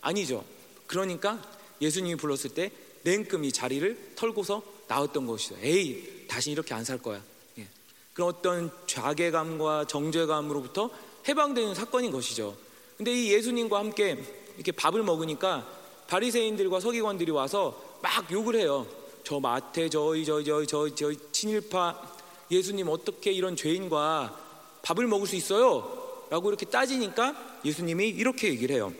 아니죠. 0.00 0.44
그러니까 0.86 1.42
예수님이 1.80 2.16
불렀을 2.16 2.50
때 2.50 2.70
냉금이 3.02 3.52
자리를 3.52 4.12
털고서 4.16 4.62
나왔던 4.88 5.26
것이죠. 5.26 5.56
에이 5.62 6.26
다시 6.28 6.50
이렇게 6.50 6.74
안 6.74 6.84
살 6.84 6.98
거야. 6.98 7.22
예. 7.58 7.66
그런 8.14 8.28
어떤 8.30 8.70
좌괴감과 8.86 9.86
정죄감으로부터 9.86 10.90
해방되는 11.28 11.74
사건인 11.74 12.10
것이죠. 12.12 12.56
근데 12.96 13.12
이 13.12 13.32
예수님과 13.32 13.78
함께 13.78 14.16
이렇게 14.54 14.72
밥을 14.72 15.02
먹으니까 15.02 15.68
바리새인들과 16.08 16.80
서기관들이 16.80 17.30
와서 17.30 17.98
막 18.02 18.30
욕을 18.30 18.56
해요. 18.56 18.86
저 19.24 19.40
마태 19.40 19.88
저희 19.88 20.24
저희 20.24 20.44
저희 20.44 20.66
저희 20.66 20.94
저희 20.94 21.16
친일파 21.32 22.16
예수님 22.50 22.88
어떻게 22.88 23.32
이런 23.32 23.56
죄인과 23.56 24.80
밥을 24.82 25.06
먹을 25.06 25.26
수 25.26 25.34
있어요? 25.34 26.26
라고 26.30 26.48
이렇게 26.48 26.66
따지니까 26.66 27.60
예수님이 27.64 28.08
이렇게 28.08 28.48
얘기를 28.48 28.76
해요. 28.76 28.92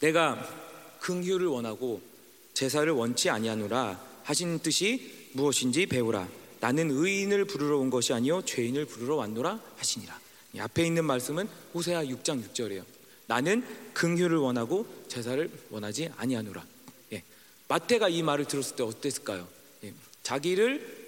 내가 0.00 0.46
긍휼을 1.00 1.46
원하고 1.46 2.00
제사를 2.52 2.90
원치 2.92 3.30
아니하노라 3.30 4.00
하신 4.24 4.58
뜻이 4.58 5.30
무엇인지 5.32 5.86
배우라. 5.86 6.28
나는 6.60 6.90
의인을 6.90 7.46
부르러 7.46 7.78
온 7.78 7.88
것이 7.88 8.12
아니요 8.12 8.42
죄인을 8.44 8.84
부르러 8.84 9.16
왔노라 9.16 9.58
하시니라. 9.76 10.18
앞에 10.58 10.84
있는 10.86 11.04
말씀은 11.04 11.48
호세아 11.74 12.04
6장 12.04 12.42
6절이에요. 12.44 12.84
나는 13.30 13.62
긍휼을 13.94 14.36
원하고 14.38 14.86
제사를 15.06 15.48
원하지 15.70 16.10
아니하노라. 16.16 16.64
예. 17.12 17.22
마태가 17.68 18.08
이 18.08 18.24
말을 18.24 18.46
들었을 18.46 18.74
때 18.74 18.82
어땠을까요? 18.82 19.46
예. 19.84 19.94
자기를 20.24 20.98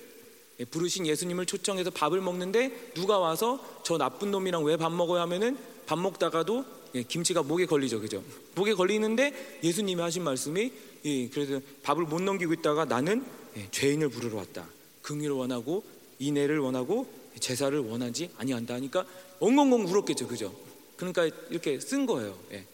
예, 0.60 0.64
부르신 0.64 1.04
예수님을 1.04 1.46
초청해서 1.46 1.90
밥을 1.90 2.20
먹는데 2.20 2.92
누가 2.94 3.18
와서 3.18 3.58
저 3.84 3.98
나쁜 3.98 4.30
놈이랑 4.30 4.62
왜 4.62 4.76
밥 4.76 4.92
먹어야 4.92 5.22
하면은 5.22 5.58
밥 5.86 5.98
먹다가도 5.98 6.64
예, 6.94 7.02
김치가 7.02 7.42
목에 7.42 7.66
걸리죠, 7.66 8.00
그죠? 8.00 8.22
목에 8.54 8.74
걸리는데 8.74 9.58
예수님이 9.64 10.00
하신 10.00 10.22
말씀이 10.22 10.72
예, 11.04 11.28
그래서 11.28 11.60
밥을 11.82 12.04
못 12.04 12.22
넘기고 12.22 12.52
있다가 12.52 12.84
나는 12.84 13.26
예, 13.56 13.66
죄인을 13.72 14.10
부르러 14.10 14.36
왔다. 14.36 14.68
긍휼을 15.02 15.32
원하고 15.32 15.82
인애를 16.20 16.60
원하고 16.60 17.12
제사를 17.40 17.76
원하지 17.76 18.30
아니한다 18.38 18.74
하니까 18.74 19.04
엉엉엉 19.40 19.86
울었겠죠, 19.88 20.28
그죠? 20.28 20.54
그러니까 21.02 21.36
이렇게 21.50 21.80
쓴 21.80 22.06
거예요. 22.06 22.38
예. 22.52 22.64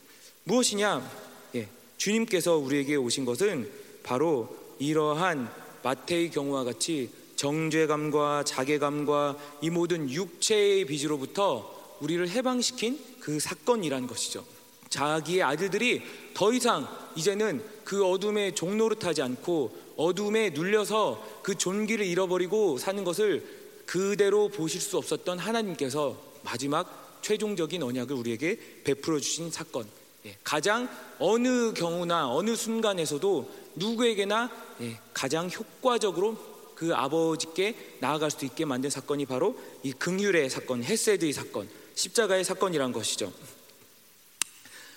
무엇이냐? 0.44 1.10
예. 1.54 1.68
주님께서 1.96 2.56
우리에게 2.56 2.96
오신 2.96 3.24
것은 3.24 3.70
바로 4.02 4.54
이러한 4.78 5.50
마태의 5.82 6.30
경우와 6.30 6.64
같이 6.64 7.10
정죄감과 7.36 8.44
자괴감과 8.44 9.36
이 9.62 9.70
모든 9.70 10.10
육체의 10.10 10.84
빚으로부터 10.84 11.96
우리를 12.00 12.28
해방시킨 12.28 12.98
그 13.20 13.40
사건이라는 13.40 14.06
것이죠. 14.06 14.44
자기의 14.90 15.42
아들들이 15.42 16.02
더 16.34 16.52
이상 16.52 16.86
이제는 17.16 17.62
그 17.84 18.04
어둠의 18.04 18.54
종노릇하지 18.54 19.22
않고 19.22 19.74
어둠에 19.96 20.50
눌려서 20.50 21.40
그 21.42 21.56
존귀를 21.56 22.04
잃어버리고 22.04 22.76
사는 22.76 23.02
것을 23.04 23.44
그대로 23.86 24.48
보실 24.48 24.80
수 24.82 24.98
없었던 24.98 25.38
하나님께서 25.38 26.16
마지막 26.42 27.07
최종적인 27.22 27.83
언약을 27.83 28.14
우리에게 28.16 28.59
베풀어 28.85 29.20
주신 29.20 29.50
사건. 29.50 29.87
예, 30.26 30.37
가장 30.42 30.88
어느 31.18 31.72
경우나 31.72 32.28
어느 32.28 32.57
순간에서도 32.57 33.50
누구에게나 33.76 34.50
예, 34.81 34.98
가장 35.14 35.48
효과적으로 35.50 36.37
그 36.74 36.94
아버지께 36.94 37.96
나아갈 38.00 38.31
수 38.31 38.44
있게 38.44 38.64
만든 38.64 38.90
사건이 38.90 39.26
바로 39.26 39.59
이 39.83 39.92
긍휼의 39.92 40.48
사건, 40.50 40.85
헤세드의 40.85 41.33
사건, 41.33 41.68
십자가의 41.94 42.44
사건이란 42.44 42.92
것이죠. 42.92 43.33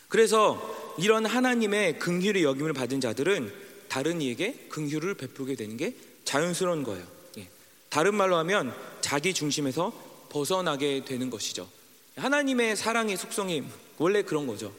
그래서 0.07 0.61
이런 0.99 1.25
하나님의 1.25 1.97
긍휼의 1.97 2.43
여김을 2.43 2.73
받은 2.73 3.01
자들은 3.01 3.51
다른 3.87 4.21
이에게 4.21 4.67
긍휼을 4.69 5.15
베풀게 5.15 5.55
되는 5.55 5.77
게 5.77 5.95
자연스러운 6.23 6.83
거예요. 6.83 7.05
예. 7.39 7.47
다른 7.89 8.15
말로 8.15 8.35
하면 8.37 8.75
자기 9.01 9.33
중심에서 9.33 9.91
벗어나게 10.29 11.03
되는 11.03 11.29
것이죠. 11.29 11.67
하나님의 12.15 12.75
사랑의 12.75 13.17
속성이 13.17 13.63
원래 13.97 14.21
그런 14.21 14.47
거죠. 14.47 14.73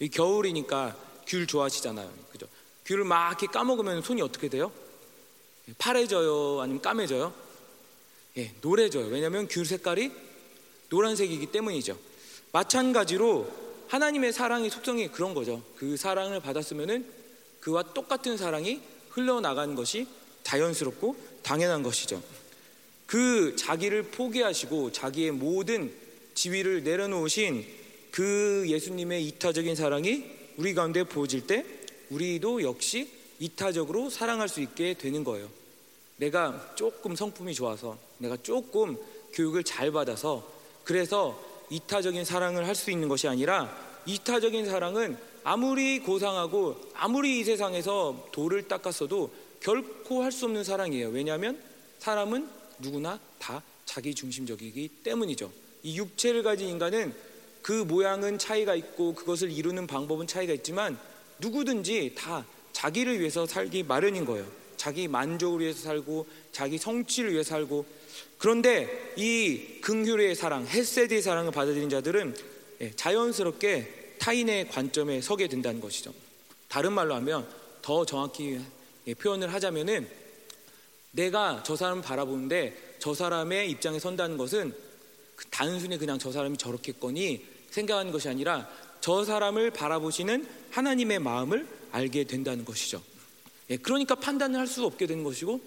이 0.00 0.08
겨울이니까 0.08 0.96
귤 1.26 1.46
좋아하시잖아요. 1.46 2.10
그죠? 2.32 2.46
귤을 2.86 3.04
막 3.04 3.28
이렇게 3.28 3.46
까먹으면 3.46 4.02
손이 4.02 4.20
어떻게 4.22 4.48
돼요? 4.48 4.72
파래져요? 5.78 6.60
아니면 6.60 6.82
까매져요? 6.82 7.32
예, 8.38 8.52
노래져요. 8.60 9.06
왜냐하면 9.06 9.46
귤 9.48 9.64
색깔이 9.64 10.10
노란색이기 10.88 11.46
때문이죠. 11.46 11.96
마찬가지로 12.50 13.48
하나님의 13.88 14.32
사랑의 14.32 14.70
속성이 14.70 15.08
그런 15.08 15.34
거죠. 15.34 15.62
그 15.76 15.96
사랑을 15.96 16.40
받았으면은 16.40 17.06
그와 17.60 17.82
똑같은 17.94 18.36
사랑이 18.36 18.80
흘러나가는 19.10 19.74
것이 19.74 20.06
자연스럽고 20.42 21.16
당연한 21.42 21.82
것이죠. 21.82 22.22
그 23.06 23.54
자기를 23.56 24.04
포기하시고 24.04 24.92
자기의 24.92 25.32
모든 25.32 25.94
지위를 26.34 26.82
내려놓으신 26.84 27.64
그 28.10 28.64
예수님의 28.66 29.26
이타적인 29.28 29.74
사랑이 29.74 30.24
우리 30.56 30.74
가운데 30.74 31.02
보여질 31.04 31.46
때 31.46 31.64
우리도 32.10 32.62
역시 32.62 33.10
이타적으로 33.38 34.10
사랑할 34.10 34.48
수 34.48 34.60
있게 34.60 34.94
되는 34.94 35.24
거예요. 35.24 35.48
내가 36.16 36.74
조금 36.76 37.16
성품이 37.16 37.54
좋아서 37.54 37.98
내가 38.18 38.36
조금 38.36 38.96
교육을 39.32 39.64
잘 39.64 39.90
받아서 39.90 40.46
그래서 40.84 41.42
이타적인 41.70 42.24
사랑을 42.24 42.66
할 42.66 42.74
수 42.74 42.90
있는 42.90 43.08
것이 43.08 43.26
아니라 43.28 43.74
이타적인 44.06 44.66
사랑은 44.66 45.16
아무리 45.42 46.00
고상하고 46.00 46.92
아무리 46.94 47.40
이 47.40 47.44
세상에서 47.44 48.28
돌을 48.32 48.68
닦았어도 48.68 49.32
결코 49.60 50.22
할 50.22 50.30
수 50.32 50.44
없는 50.44 50.64
사랑이에요. 50.64 51.08
왜냐하면 51.08 51.60
사람은 51.98 52.48
누구나 52.78 53.18
다 53.38 53.62
자기 53.84 54.14
중심적이기 54.14 54.88
때문이죠. 55.02 55.50
이 55.82 55.96
육체를 55.96 56.42
가진 56.42 56.68
인간은 56.68 57.14
그 57.62 57.72
모양은 57.72 58.38
차이가 58.38 58.74
있고 58.74 59.14
그것을 59.14 59.50
이루는 59.50 59.86
방법은 59.86 60.26
차이가 60.26 60.52
있지만 60.52 60.98
누구든지 61.38 62.14
다 62.16 62.44
자기를 62.72 63.20
위해서 63.20 63.46
살기 63.46 63.84
마련인 63.84 64.24
거예요. 64.24 64.46
자기 64.76 65.06
만족을 65.06 65.60
위해서 65.60 65.80
살고 65.80 66.26
자기 66.50 66.76
성취를 66.78 67.32
위해서 67.32 67.50
살고 67.50 67.86
그런데 68.38 69.12
이 69.16 69.78
긍휼의 69.80 70.34
사랑, 70.34 70.66
햇세드의 70.66 71.22
사랑을 71.22 71.52
받아들인 71.52 71.88
자들은 71.88 72.34
예, 72.80 72.90
자연스럽게 72.96 74.16
타인의 74.18 74.68
관점에 74.68 75.20
서게 75.20 75.46
된다는 75.46 75.80
것이죠. 75.80 76.12
다른 76.68 76.92
말로 76.92 77.14
하면 77.14 77.46
더 77.80 78.04
정확히 78.04 78.60
예, 79.06 79.14
표현을 79.14 79.52
하자면은 79.52 80.08
내가 81.12 81.62
저 81.64 81.76
사람을 81.76 82.02
바라보는데 82.02 82.96
저 82.98 83.14
사람의 83.14 83.70
입장에 83.70 84.00
선다는 84.00 84.36
것은 84.36 84.72
그 84.72 84.91
단순히 85.50 85.98
그냥 85.98 86.18
저 86.18 86.32
사람이 86.32 86.56
저렇겠거니 86.58 87.44
생각하는 87.70 88.12
것이 88.12 88.28
아니라 88.28 88.68
저 89.00 89.24
사람을 89.24 89.70
바라보시는 89.70 90.46
하나님의 90.70 91.18
마음을 91.18 91.66
알게 91.90 92.24
된다는 92.24 92.64
것이죠. 92.64 93.02
예, 93.70 93.76
그러니까 93.76 94.14
판단을 94.14 94.58
할 94.58 94.66
수 94.66 94.84
없게 94.84 95.06
되는 95.06 95.24
것이고, 95.24 95.60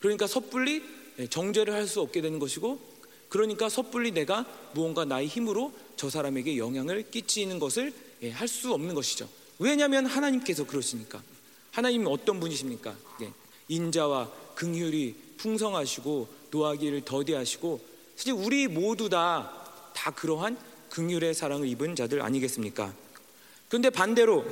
그러니까 0.00 0.26
섣불리 0.26 0.82
예, 1.18 1.26
정죄를 1.26 1.74
할 1.74 1.86
수 1.86 2.00
없게 2.00 2.20
되는 2.20 2.38
것이고, 2.38 2.80
그러니까 3.28 3.68
섣불리 3.68 4.12
내가 4.12 4.46
무언가 4.74 5.04
나의 5.04 5.26
힘으로 5.26 5.72
저 5.96 6.10
사람에게 6.10 6.58
영향을 6.58 7.10
끼치는 7.10 7.58
것을 7.58 7.92
예, 8.22 8.30
할 8.30 8.46
수 8.48 8.72
없는 8.72 8.94
것이죠. 8.94 9.28
왜냐하면 9.58 10.06
하나님께서 10.06 10.66
그러시니까. 10.66 11.22
하나님은 11.72 12.06
어떤 12.08 12.38
분이십니까? 12.40 12.94
인자와 13.68 14.30
긍휼이 14.54 15.14
풍성하시고 15.38 16.28
노하기를 16.50 17.02
더디하시고 17.06 17.80
사실 18.16 18.32
우리 18.32 18.68
모두 18.68 19.08
다 19.08 19.62
다 20.02 20.10
그러한 20.10 20.58
긍휼의 20.90 21.34
사랑을 21.34 21.68
입은 21.68 21.94
자들 21.94 22.22
아니겠습니까? 22.22 22.92
그런데 23.68 23.88
반대로 23.88 24.44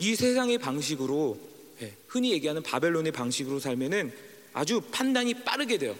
이 0.00 0.16
세상의 0.16 0.58
방식으로 0.58 1.38
예, 1.80 1.94
흔히 2.08 2.32
얘기하는 2.32 2.62
바벨론의 2.62 3.12
방식으로 3.12 3.60
살면은 3.60 4.12
아주 4.52 4.80
판단이 4.90 5.44
빠르게 5.44 5.78
돼요. 5.78 5.94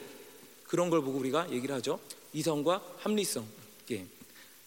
그런 0.66 0.90
걸 0.90 1.02
보고 1.02 1.18
우리가 1.18 1.50
얘기를 1.52 1.74
하죠. 1.76 2.00
이성과 2.32 2.82
합리성. 2.98 3.46
예. 3.92 4.04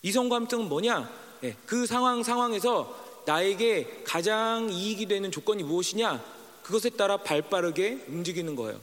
이성과 0.04 0.38
합리성은 0.38 0.70
뭐냐? 0.70 1.12
예. 1.44 1.56
그 1.66 1.86
상황 1.86 2.24
상황에서 2.24 3.24
나에게 3.26 4.04
가장 4.06 4.70
이익이 4.72 5.08
되는 5.08 5.32
조건이 5.32 5.64
무엇이냐? 5.64 6.24
그것에 6.64 6.92
따라 6.92 7.18
발빠르게 7.18 8.06
움직이는 8.08 8.56
거예요. 8.56 8.80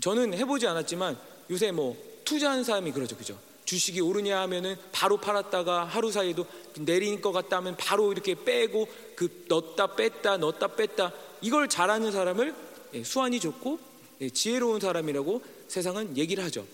저는 0.00 0.34
해보지 0.34 0.66
않았지만 0.66 1.18
요새 1.50 1.70
뭐 1.70 1.96
투자한 2.24 2.64
사람이 2.64 2.92
그러죠, 2.92 3.16
그죠? 3.16 3.38
주식이 3.64 4.00
오르냐 4.00 4.40
하면은 4.42 4.76
바로 4.92 5.16
팔았다가 5.16 5.84
하루 5.84 6.12
사이에도 6.12 6.46
내린 6.80 7.20
것 7.20 7.32
같다 7.32 7.56
하면 7.58 7.76
바로 7.76 8.12
이렇게 8.12 8.34
빼고 8.34 8.86
그 9.16 9.44
넣었다 9.48 9.94
뺐다 9.94 10.36
넣었다 10.36 10.68
뺐다 10.68 11.12
이걸 11.40 11.68
잘하는 11.68 12.12
사람을 12.12 12.54
예, 12.94 13.04
수완이 13.04 13.40
좋고 13.40 13.78
예, 14.20 14.30
지혜로운 14.30 14.80
사람이라고 14.80 15.42
세상은 15.68 16.16
얘기를 16.16 16.44
하죠. 16.44 16.66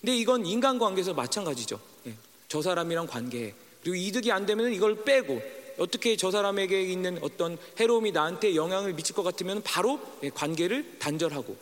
근데 0.00 0.16
이건 0.16 0.46
인간관계에서 0.46 1.14
마찬가지죠. 1.14 1.80
예, 2.06 2.14
저 2.48 2.62
사람이랑 2.62 3.06
관계 3.06 3.54
그리고 3.82 3.96
이득이 3.96 4.30
안 4.32 4.46
되면 4.46 4.72
이걸 4.72 5.04
빼고 5.04 5.40
어떻게 5.78 6.16
저 6.16 6.30
사람에게 6.30 6.82
있는 6.82 7.18
어떤 7.22 7.58
해로움이 7.78 8.12
나한테 8.12 8.54
영향을 8.54 8.94
미칠 8.94 9.14
것 9.14 9.22
같으면 9.22 9.62
바로 9.62 10.00
관계를 10.34 10.98
단절하고 10.98 11.56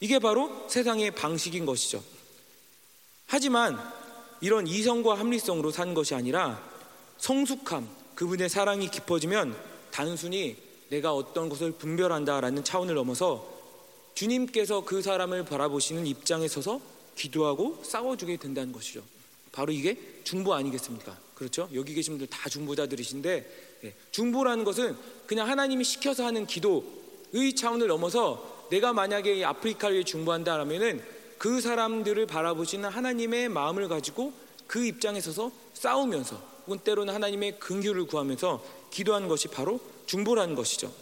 이게 0.00 0.18
바로 0.18 0.66
세상의 0.68 1.10
방식인 1.10 1.66
것이죠. 1.66 2.02
하지만 3.28 3.78
이런 4.40 4.66
이성과 4.66 5.18
합리성으로 5.18 5.70
산 5.70 5.92
것이 5.92 6.14
아니라 6.14 6.60
성숙함, 7.18 7.86
그분의 8.14 8.48
사랑이 8.48 8.90
깊어지면 8.90 9.54
단순히 9.90 10.56
내가 10.88 11.14
어떤 11.14 11.50
것을 11.50 11.72
분별한다라는 11.72 12.64
차원을 12.64 12.94
넘어서 12.94 13.46
주님께서 14.14 14.84
그 14.84 15.02
사람을 15.02 15.44
바라보시는 15.44 16.06
입장에 16.06 16.48
서서 16.48 16.80
기도하고 17.16 17.82
싸워주게 17.84 18.38
된다는 18.38 18.72
것이죠. 18.72 19.02
바로 19.52 19.72
이게 19.72 19.98
중보 20.24 20.54
아니겠습니까? 20.54 21.16
그렇죠? 21.34 21.68
여기 21.74 21.92
계신 21.92 22.14
분들 22.14 22.28
다 22.28 22.48
중보자들이신데 22.48 23.68
예, 23.84 23.94
중보라는 24.10 24.64
것은 24.64 24.96
그냥 25.26 25.48
하나님이 25.48 25.84
시켜서 25.84 26.24
하는 26.24 26.46
기도의 26.46 27.54
차원을 27.54 27.88
넘어서 27.88 28.66
내가 28.70 28.94
만약에 28.94 29.44
아프리카를 29.44 29.96
위해 29.96 30.04
중보한다라면은 30.04 31.17
그 31.38 31.60
사람들을 31.60 32.26
바라보시는 32.26 32.88
하나님의 32.88 33.48
마음을 33.48 33.88
가지고 33.88 34.32
그 34.66 34.84
입장에 34.84 35.20
서서 35.20 35.50
싸우면서 35.72 36.40
혹은 36.66 36.78
때로는 36.80 37.14
하나님의 37.14 37.58
긍휼을 37.60 38.06
구하면서 38.06 38.62
기도하는 38.90 39.28
것이 39.28 39.48
바로 39.48 39.80
중보라는 40.06 40.54
것이죠. 40.54 40.92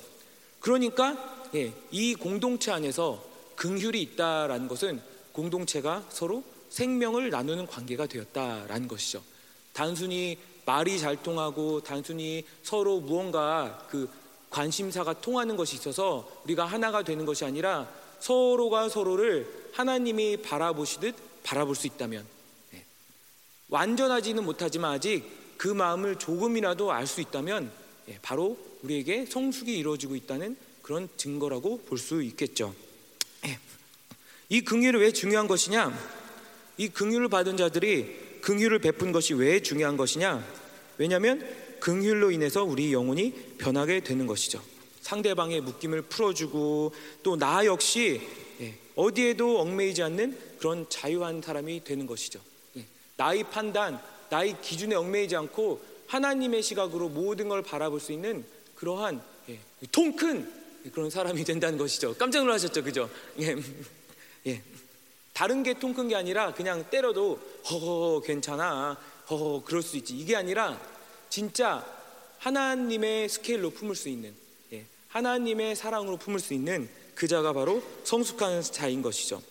그러니까 0.61 1.17
예, 1.55 1.73
이 1.91 2.15
공동체 2.15 2.71
안에서 2.71 3.25
긍휼이 3.57 4.01
있다라는 4.03 4.69
것은 4.69 5.01
공동체가 5.33 6.05
서로 6.11 6.45
생명을 6.71 7.31
나누는 7.31 7.67
관계가 7.67 8.07
되었다라는 8.07 8.89
것이죠. 8.89 9.23
단순히 9.73 10.39
말이 10.65 10.99
잘 10.99 11.23
통하고 11.23 11.81
단순히 11.81 12.45
서로 12.63 13.01
무언가 13.01 13.87
그 13.91 14.09
관심사가 14.51 15.21
통하는 15.21 15.57
것이 15.57 15.77
있어서 15.77 16.29
우리가 16.45 16.65
하나가 16.65 17.03
되는 17.03 17.25
것이 17.25 17.45
아니라 17.45 17.89
서로가 18.21 18.89
서로를 18.89 19.66
하나님이 19.77 20.39
바라보시듯 20.39 21.15
바라볼 21.43 21.77
수 21.77 21.87
있다면 21.87 22.25
네. 22.73 22.85
완전하지는 23.69 24.43
못하지만 24.43 24.93
아직 24.93 25.23
그 25.59 25.69
마음을 25.69 26.19
조금이라도 26.19 26.93
알 26.93 27.07
수 27.07 27.21
있다면 27.21 27.71
네. 28.07 28.19
바로 28.23 28.57
우리에게 28.83 29.27
성숙이 29.27 29.77
이루어지고 29.77 30.17
있다는 30.17 30.57
그런 30.81 31.09
증거라고 31.17 31.83
볼 31.85 31.99
수 31.99 32.23
있겠죠. 32.23 32.75
네. 33.43 33.59
이 34.49 34.63
긍휼이 34.63 34.97
왜 34.99 35.13
중요한 35.13 35.47
것이냐? 35.47 35.93
이 36.79 36.89
긍휼을 36.89 37.29
받은 37.29 37.57
자들이 37.59 38.41
긍휼을 38.41 38.79
베푼 38.79 39.13
것이 39.13 39.35
왜 39.35 39.61
중요한 39.61 39.97
것이냐? 39.97 40.43
왜냐하면 40.99 41.47
긍휼로 41.81 42.31
인해서 42.31 42.65
우리 42.65 42.93
영혼이 42.95 43.33
변하게 43.59 44.01
되는 44.01 44.27
것이죠. 44.27 44.63
상대방의 45.03 45.61
묶임을 45.61 46.03
풀어주고 46.03 46.93
또 47.23 47.37
나 47.37 47.65
역시 47.67 48.21
예, 48.23 48.46
어디에도 48.97 49.61
얽매이지 49.61 50.03
않는 50.03 50.39
그런 50.59 50.87
자유한 50.89 51.41
사람이 51.43 51.85
되는 51.85 52.07
것이죠. 52.07 52.41
예, 52.77 52.85
나의 53.17 53.45
판단, 53.45 54.01
나의 54.31 54.61
기준에 54.63 54.95
얽매이지 54.97 55.37
않고 55.37 55.81
하나님의 56.09 56.63
시각으로 56.63 57.09
모든 57.09 57.49
걸 57.49 57.63
바라볼 57.63 58.01
수 58.01 58.13
있는 58.13 58.45
그러한 58.75 59.23
예, 59.51 59.59
통큰 59.93 60.51
그런 60.93 61.11
사람이 61.11 61.45
된다는 61.45 61.79
것이죠. 61.79 62.15
깜짝 62.17 62.41
놀라셨죠, 62.45 62.83
그죠? 62.83 63.09
예, 63.39 63.55
예. 64.47 64.63
다른 65.33 65.63
게 65.63 65.75
통 65.75 65.93
큰 65.95 66.09
게 66.09 66.17
아니라 66.17 66.55
그냥 66.55 66.89
때려도 66.89 67.39
허허 67.71 68.23
괜찮아, 68.23 68.99
허허 69.29 69.63
그럴 69.65 69.83
수 69.83 69.97
있지. 69.99 70.17
이게 70.17 70.35
아니라 70.35 70.81
진짜 71.29 71.85
하나님의 72.39 73.29
스케일로 73.29 73.71
품을 73.71 73.95
수 73.95 74.09
있는 74.09 74.35
하나님의 75.09 75.77
사랑으로 75.77 76.17
품을 76.19 76.41
수 76.41 76.53
있는 76.55 76.89
그 77.17 77.27
자가 77.27 77.53
바로 77.53 77.83
성숙한 78.05 78.63
자인 78.63 79.03
것이죠. 79.03 79.43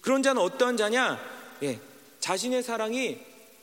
그런 0.00 0.22
자는 0.22 0.40
어떤 0.40 0.78
자냐? 0.78 1.20
예, 1.62 1.78
자신의 2.20 2.62
사랑이 2.62 3.18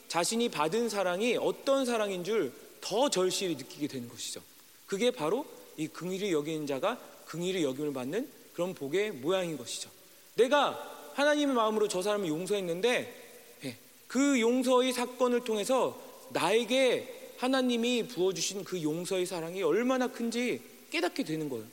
자신이 0.07 0.49
받은 0.49 0.89
사랑이 0.89 1.37
어떤 1.37 1.85
사랑인 1.85 2.23
줄 2.23 2.61
더 2.81 3.09
절실히 3.09 3.55
느끼게 3.55 3.87
되는 3.87 4.09
것이죠. 4.09 4.41
그게 4.87 5.11
바로 5.11 5.45
이 5.77 5.87
긍휼이 5.87 6.33
여기는 6.33 6.67
자가 6.67 6.99
긍휼이 7.27 7.63
여김을 7.63 7.93
받는 7.93 8.27
그런 8.53 8.73
복의 8.73 9.11
모양인 9.11 9.57
것이죠. 9.57 9.89
내가 10.35 11.11
하나님의 11.13 11.55
마음으로 11.55 11.87
저 11.87 12.01
사람을 12.01 12.27
용서했는데 12.27 13.59
예, 13.63 13.77
그 14.07 14.41
용서의 14.41 14.91
사건을 14.91 15.43
통해서 15.43 16.01
나에게 16.31 17.35
하나님이 17.37 18.07
부어주신 18.07 18.63
그 18.63 18.81
용서의 18.81 19.25
사랑이 19.25 19.63
얼마나 19.63 20.07
큰지 20.07 20.61
깨닫게 20.89 21.23
되는 21.23 21.47
거예요. 21.47 21.65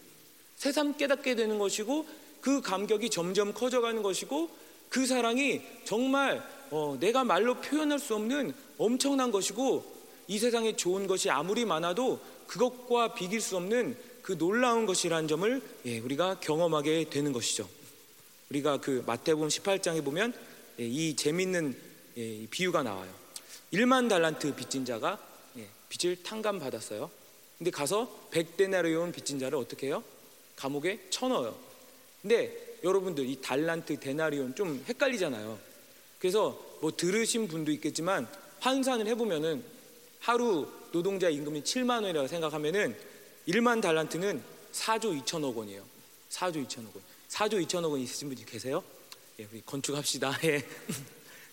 새삼 0.58 0.96
깨닫게 0.96 1.36
되는 1.36 1.58
것이고 1.58 2.06
그 2.40 2.60
감격이 2.60 3.10
점점 3.10 3.54
커져가는 3.54 4.02
것이고 4.02 4.50
그 4.88 5.06
사랑이 5.06 5.62
정말 5.84 6.42
어, 6.70 6.96
내가 7.00 7.24
말로 7.24 7.54
표현할 7.60 7.98
수 7.98 8.14
없는 8.14 8.52
엄청난 8.76 9.30
것이고 9.30 9.98
이 10.26 10.38
세상에 10.38 10.76
좋은 10.76 11.06
것이 11.06 11.30
아무리 11.30 11.64
많아도 11.64 12.20
그것과 12.46 13.14
비길 13.14 13.40
수 13.40 13.56
없는 13.56 13.96
그 14.22 14.36
놀라운 14.36 14.84
것이라는 14.84 15.28
점을 15.28 15.62
예, 15.86 15.98
우리가 16.00 16.40
경험하게 16.40 17.08
되는 17.08 17.32
것이죠. 17.32 17.68
우리가 18.50 18.78
그 18.78 19.02
마태복음 19.06 19.48
18장에 19.48 20.04
보면 20.04 20.34
예, 20.80 20.86
이 20.86 21.14
재밌는 21.16 21.76
예, 22.18 22.46
비유가 22.50 22.82
나와요. 22.82 23.10
1만 23.72 24.08
달란트 24.08 24.54
빚진 24.54 24.84
자가 24.84 25.18
예, 25.56 25.68
빚을 25.88 26.22
탕감 26.22 26.58
받았어요. 26.58 27.10
근데 27.56 27.70
가서 27.70 28.28
100데나리온 28.32 29.12
빚진 29.14 29.38
자를 29.38 29.58
어떻게 29.58 29.86
해요? 29.86 30.02
감옥에 30.58 30.98
쳐넣어요. 31.08 31.56
근데 32.20 32.76
여러분들 32.82 33.26
이 33.26 33.40
달란트 33.40 34.00
데나리온 34.00 34.54
좀 34.54 34.84
헷갈리잖아요. 34.88 35.58
그래서 36.18 36.58
뭐 36.80 36.90
들으신 36.94 37.46
분도 37.46 37.70
있겠지만 37.72 38.28
환산을 38.60 39.06
해보면은 39.06 39.64
하루 40.20 40.68
노동자 40.90 41.28
임금이 41.28 41.62
7만 41.62 42.02
원이라고 42.02 42.26
생각하면은 42.26 42.96
1만 43.46 43.80
달란트는 43.80 44.42
4조 44.72 45.22
2천억 45.22 45.54
원이에요. 45.54 45.84
4조 46.30 46.66
2천억 46.66 46.94
원. 46.94 47.02
4조 47.28 47.64
2천억 47.66 47.92
원 47.92 48.00
있으신 48.00 48.28
분이 48.28 48.44
계세요? 48.44 48.82
예, 49.38 49.46
우리 49.50 49.62
건축합시다. 49.64 50.38
예. 50.44 50.66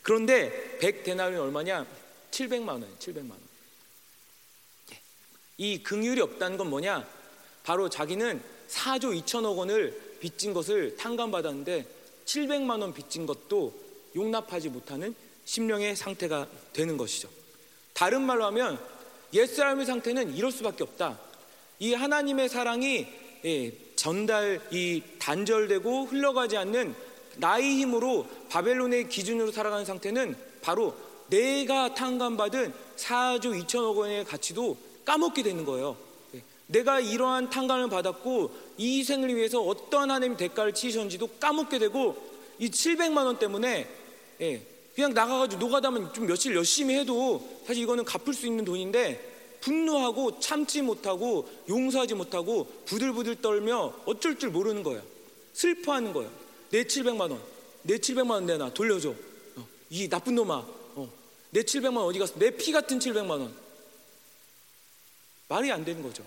그런데 0.01 0.77
100 0.79 1.03
데나리온 1.03 1.43
얼마냐? 1.43 1.85
700만 2.31 2.69
원, 2.69 2.97
700만 2.97 3.29
원. 3.31 3.39
예. 4.93 4.99
이 5.57 5.83
긍휼이 5.83 6.19
없다는 6.21 6.57
건 6.57 6.69
뭐냐? 6.69 7.07
바로 7.63 7.89
자기는 7.89 8.54
4조 8.75 9.23
2천억 9.23 9.57
원을 9.57 10.17
빚진 10.19 10.53
것을 10.53 10.95
탕감받았는데 10.97 11.85
700만 12.25 12.81
원 12.81 12.93
빚진 12.93 13.25
것도 13.25 13.73
용납하지 14.15 14.69
못하는 14.69 15.15
심령의 15.45 15.95
상태가 15.95 16.47
되는 16.73 16.97
것이죠. 16.97 17.29
다른 17.93 18.21
말로 18.23 18.45
하면 18.45 18.79
옛사람의 19.33 19.85
상태는 19.85 20.35
이럴 20.35 20.51
수밖에 20.51 20.83
없다. 20.83 21.19
이 21.79 21.93
하나님의 21.93 22.49
사랑이 22.49 23.07
예, 23.45 23.71
전달, 23.95 24.59
이 24.71 25.03
단절되고 25.19 26.05
흘러가지 26.05 26.57
않는 26.57 26.95
나의 27.37 27.77
힘으로 27.77 28.27
바벨론의 28.49 29.09
기준으로 29.09 29.51
살아가는 29.51 29.85
상태는 29.85 30.35
바로 30.61 30.95
내가 31.27 31.93
탕감받은 31.93 32.73
4조 32.97 33.65
2천억 33.65 33.97
원의 33.97 34.25
가치도 34.25 34.77
까먹게 35.05 35.43
되는 35.43 35.63
거예요. 35.63 36.04
예, 36.69 36.73
내가 36.73 36.99
이러한 36.99 37.49
탕감을 37.49 37.89
받았고 37.89 38.51
이 38.77 39.03
생을 39.03 39.35
위해서 39.35 39.61
어떤 39.61 40.11
하나님 40.11 40.37
대가를 40.37 40.73
치셨는지도 40.73 41.27
까먹게 41.39 41.79
되고 41.79 42.15
이 42.59 42.69
700만 42.69 43.25
원 43.25 43.39
때문에 43.39 43.87
예, 44.41 44.61
그냥 44.95 45.13
나가가지고 45.13 45.59
노가다면 45.59 46.13
좀 46.13 46.25
며칠 46.25 46.55
열심히 46.55 46.95
해도 46.95 47.45
사실 47.65 47.83
이거는 47.83 48.05
갚을 48.05 48.33
수 48.33 48.47
있는 48.47 48.63
돈인데 48.65 49.33
분노하고 49.61 50.39
참지 50.39 50.81
못하고 50.81 51.49
용서하지 51.67 52.13
못하고 52.13 52.67
부들부들 52.85 53.41
떨며 53.41 53.93
어쩔 54.05 54.37
줄 54.37 54.51
모르는 54.51 54.83
거야. 54.83 55.01
슬퍼하는 55.53 56.13
거야. 56.13 56.29
내 56.69 56.83
700만 56.83 57.21
원, 57.31 57.41
내 57.81 57.97
700만 57.97 58.31
원 58.31 58.45
내놔 58.45 58.73
돌려줘. 58.73 59.09
어, 59.09 59.67
이 59.89 60.07
나쁜 60.09 60.35
놈아, 60.35 60.65
어, 60.95 61.09
내 61.49 61.61
700만 61.61 61.97
원 61.97 62.05
어디 62.05 62.19
갔어? 62.19 62.37
내 62.37 62.51
피 62.51 62.71
같은 62.71 62.99
700만 62.99 63.29
원. 63.31 63.53
말이 65.47 65.71
안 65.71 65.83
되는 65.85 66.01
거죠. 66.03 66.23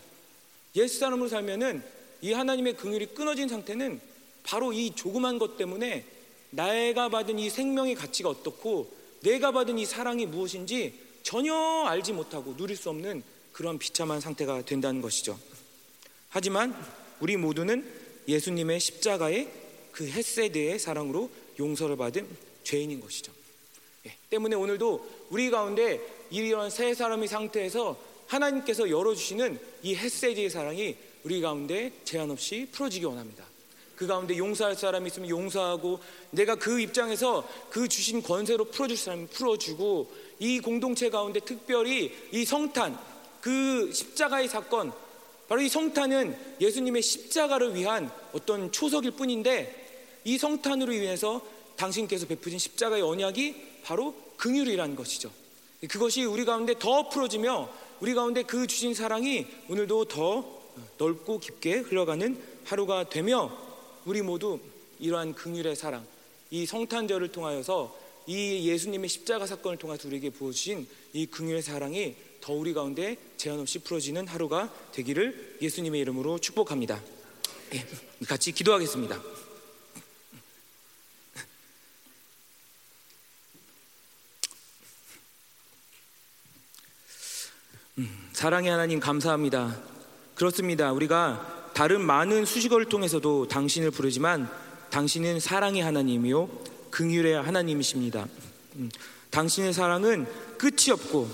옛 0.79 0.87
사람으로 0.87 1.29
살면은 1.29 1.83
이 2.21 2.33
하나님의 2.33 2.77
긍휼이 2.77 3.15
끊어진 3.15 3.49
상태는 3.49 4.01
바로 4.45 4.73
이 4.73 4.95
조그만 4.95 5.39
것 5.39 5.57
때문에 5.57 6.05
내가 6.51 7.09
받은 7.09 7.39
이 7.39 7.51
생명의 7.51 7.95
가치가 7.95 8.29
어떻고 8.29 8.91
내가 9.21 9.51
받은 9.53 9.79
이 9.79 9.85
사랑이 9.85 10.27
무엇인지 10.27 10.95
전혀 11.23 11.55
알지 11.87 12.13
못하고 12.13 12.57
누릴 12.57 12.77
수 12.77 12.91
없는 12.91 13.23
그런 13.53 13.79
비참한 13.79 14.21
상태가 14.21 14.63
된다는 14.63 15.03
것이죠. 15.03 15.39
하지만 16.31 16.75
우리 17.21 17.37
모두는 17.37 17.85
예수님의 18.29 18.79
십자가의 18.79 19.49
그 19.91 20.07
햇세드의 20.07 20.79
사랑으로 20.79 21.29
용서를 21.59 21.97
받은 21.97 22.27
죄인인 22.63 23.01
것이죠. 23.01 23.33
예, 24.07 24.15
때문에 24.31 24.55
오늘도 24.55 25.27
우리 25.31 25.51
가운데 25.51 26.01
이런 26.31 26.71
세 26.71 26.95
사람의 26.95 27.27
상태에서 27.27 27.99
하나님께서 28.29 28.89
열어주시는 28.89 29.59
이 29.83 29.97
햇세드의 29.97 30.51
사랑이 30.51 30.97
우리 31.25 31.41
가운데 31.41 31.93
제한 32.05 32.31
없이 32.31 32.69
풀어지기 32.71 33.05
원합니다. 33.05 33.45
그 33.97 34.07
가운데 34.07 34.39
용서할 34.39 34.77
사람이 34.77 35.09
있으면 35.09 35.29
용서하고 35.29 35.99
내가 36.31 36.55
그 36.55 36.81
입장에서 36.81 37.49
그 37.69 37.89
주신 37.89 38.23
권세로 38.23 38.67
풀어줄 38.67 38.97
사람이 38.97 39.27
풀어주고 39.27 40.13
이 40.39 40.61
공동체 40.61 41.11
가운데 41.11 41.41
특별히 41.41 42.15
이 42.31 42.45
성탄 42.45 42.97
그 43.41 43.93
십자가의 43.93 44.49
사건 44.49 44.93
바로 45.49 45.61
이 45.63 45.69
성탄은 45.69 46.57
예수님의 46.61 47.03
십자가를 47.03 47.75
위한 47.75 48.13
어떤 48.33 48.71
초석일 48.71 49.13
뿐인데 49.13 50.21
이 50.25 50.39
성탄으로 50.39 50.93
인해서 50.93 51.41
당신께서 51.77 52.27
베푸신 52.27 52.59
십자가의 52.59 53.03
언약이 53.03 53.57
바로 53.83 54.15
긍휼이라는 54.37 54.95
것이죠. 54.95 55.31
그것이 55.89 56.25
우리 56.25 56.45
가운데 56.45 56.75
더 56.79 57.09
풀어지며 57.09 57.69
우리 58.01 58.15
가운데 58.15 58.43
그 58.43 58.67
주신 58.67 58.95
사랑이 58.95 59.47
오늘도 59.69 60.05
더 60.05 60.63
넓고 60.99 61.41
깊게 61.41 61.79
흘러가는 61.79 62.41
하루가 62.65 63.09
되며 63.09 63.51
우리 64.05 64.23
모두 64.23 64.61
이러한 65.01 65.35
긍휼의 65.35 65.75
사랑, 65.75 66.07
이 66.51 66.65
성탄절을 66.65 67.33
통하여서 67.33 67.99
이 68.27 68.69
예수님의 68.69 69.09
십자가 69.09 69.47
사건을 69.47 69.79
통해서 69.79 70.07
우리에게 70.07 70.31
부어주신 70.31 70.87
이 71.13 71.27
긍휼의 71.27 71.63
사랑이 71.63 72.15
더 72.41 72.53
우리 72.53 72.73
가운데 72.73 73.17
제한 73.37 73.59
없이 73.59 73.81
풀어지는 73.81 74.29
하루가 74.29 74.73
되기를 74.93 75.59
예수님의 75.61 76.01
이름으로 76.03 76.39
축복합니다. 76.39 77.03
예, 77.75 77.87
같이 78.27 78.53
기도하겠습니다. 78.53 79.21
사랑의 88.39 88.71
하나님 88.71 89.01
감사합니다. 89.01 89.77
그렇습니다. 90.37 90.93
우리가 90.93 91.73
다른 91.75 92.01
많은 92.01 92.45
수식어를 92.45 92.87
통해서도 92.87 93.49
당신을 93.49 93.91
부르지만 93.91 94.49
당신은 94.91 95.41
사랑의 95.41 95.83
하나님이요 95.83 96.49
긍휼의 96.91 97.43
하나님이십니다. 97.43 98.29
음, 98.77 98.91
당신의 99.31 99.73
사랑은 99.73 100.29
끝이 100.57 100.93
없고 100.93 101.29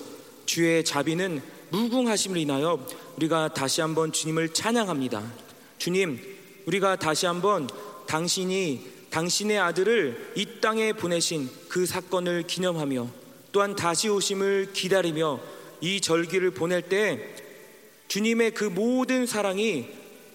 주의 0.46 0.82
자비는 0.82 1.42
무궁하심을 1.72 2.38
인하여 2.38 2.86
우리가 3.18 3.52
다시 3.52 3.82
한번 3.82 4.10
주님을 4.10 4.54
찬양합니다. 4.54 5.22
주님, 5.76 6.18
우리가 6.64 6.96
다시 6.96 7.26
한번 7.26 7.68
당신이 8.06 9.10
당신의 9.10 9.58
아들을 9.58 10.32
이 10.36 10.46
땅에 10.62 10.94
보내신 10.94 11.50
그 11.68 11.84
사건을 11.84 12.44
기념하며 12.44 13.08
또한 13.52 13.76
다시 13.76 14.08
오심을 14.08 14.70
기다리며 14.72 15.38
이 15.84 16.00
절기를 16.00 16.52
보낼 16.52 16.80
때 16.80 17.20
주님의 18.08 18.52
그 18.52 18.64
모든 18.64 19.26
사랑이 19.26 19.86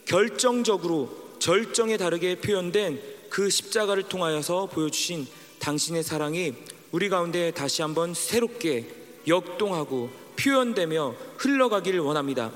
결정적으로 0.06 1.10
절정에 1.40 1.98
다르게 1.98 2.36
표현된 2.36 3.02
그 3.32 3.50
십자가를 3.50 4.04
통하여서 4.04 4.68
보여주신 4.68 5.26
당신의 5.58 6.04
사랑이 6.04 6.54
우리 6.92 7.10
가운데 7.10 7.50
다시 7.50 7.82
한번 7.82 8.14
새롭게 8.14 8.86
역동하고 9.28 10.12
표현되며 10.36 11.16
흘러가기를 11.38 12.00
원합니다. 12.00 12.52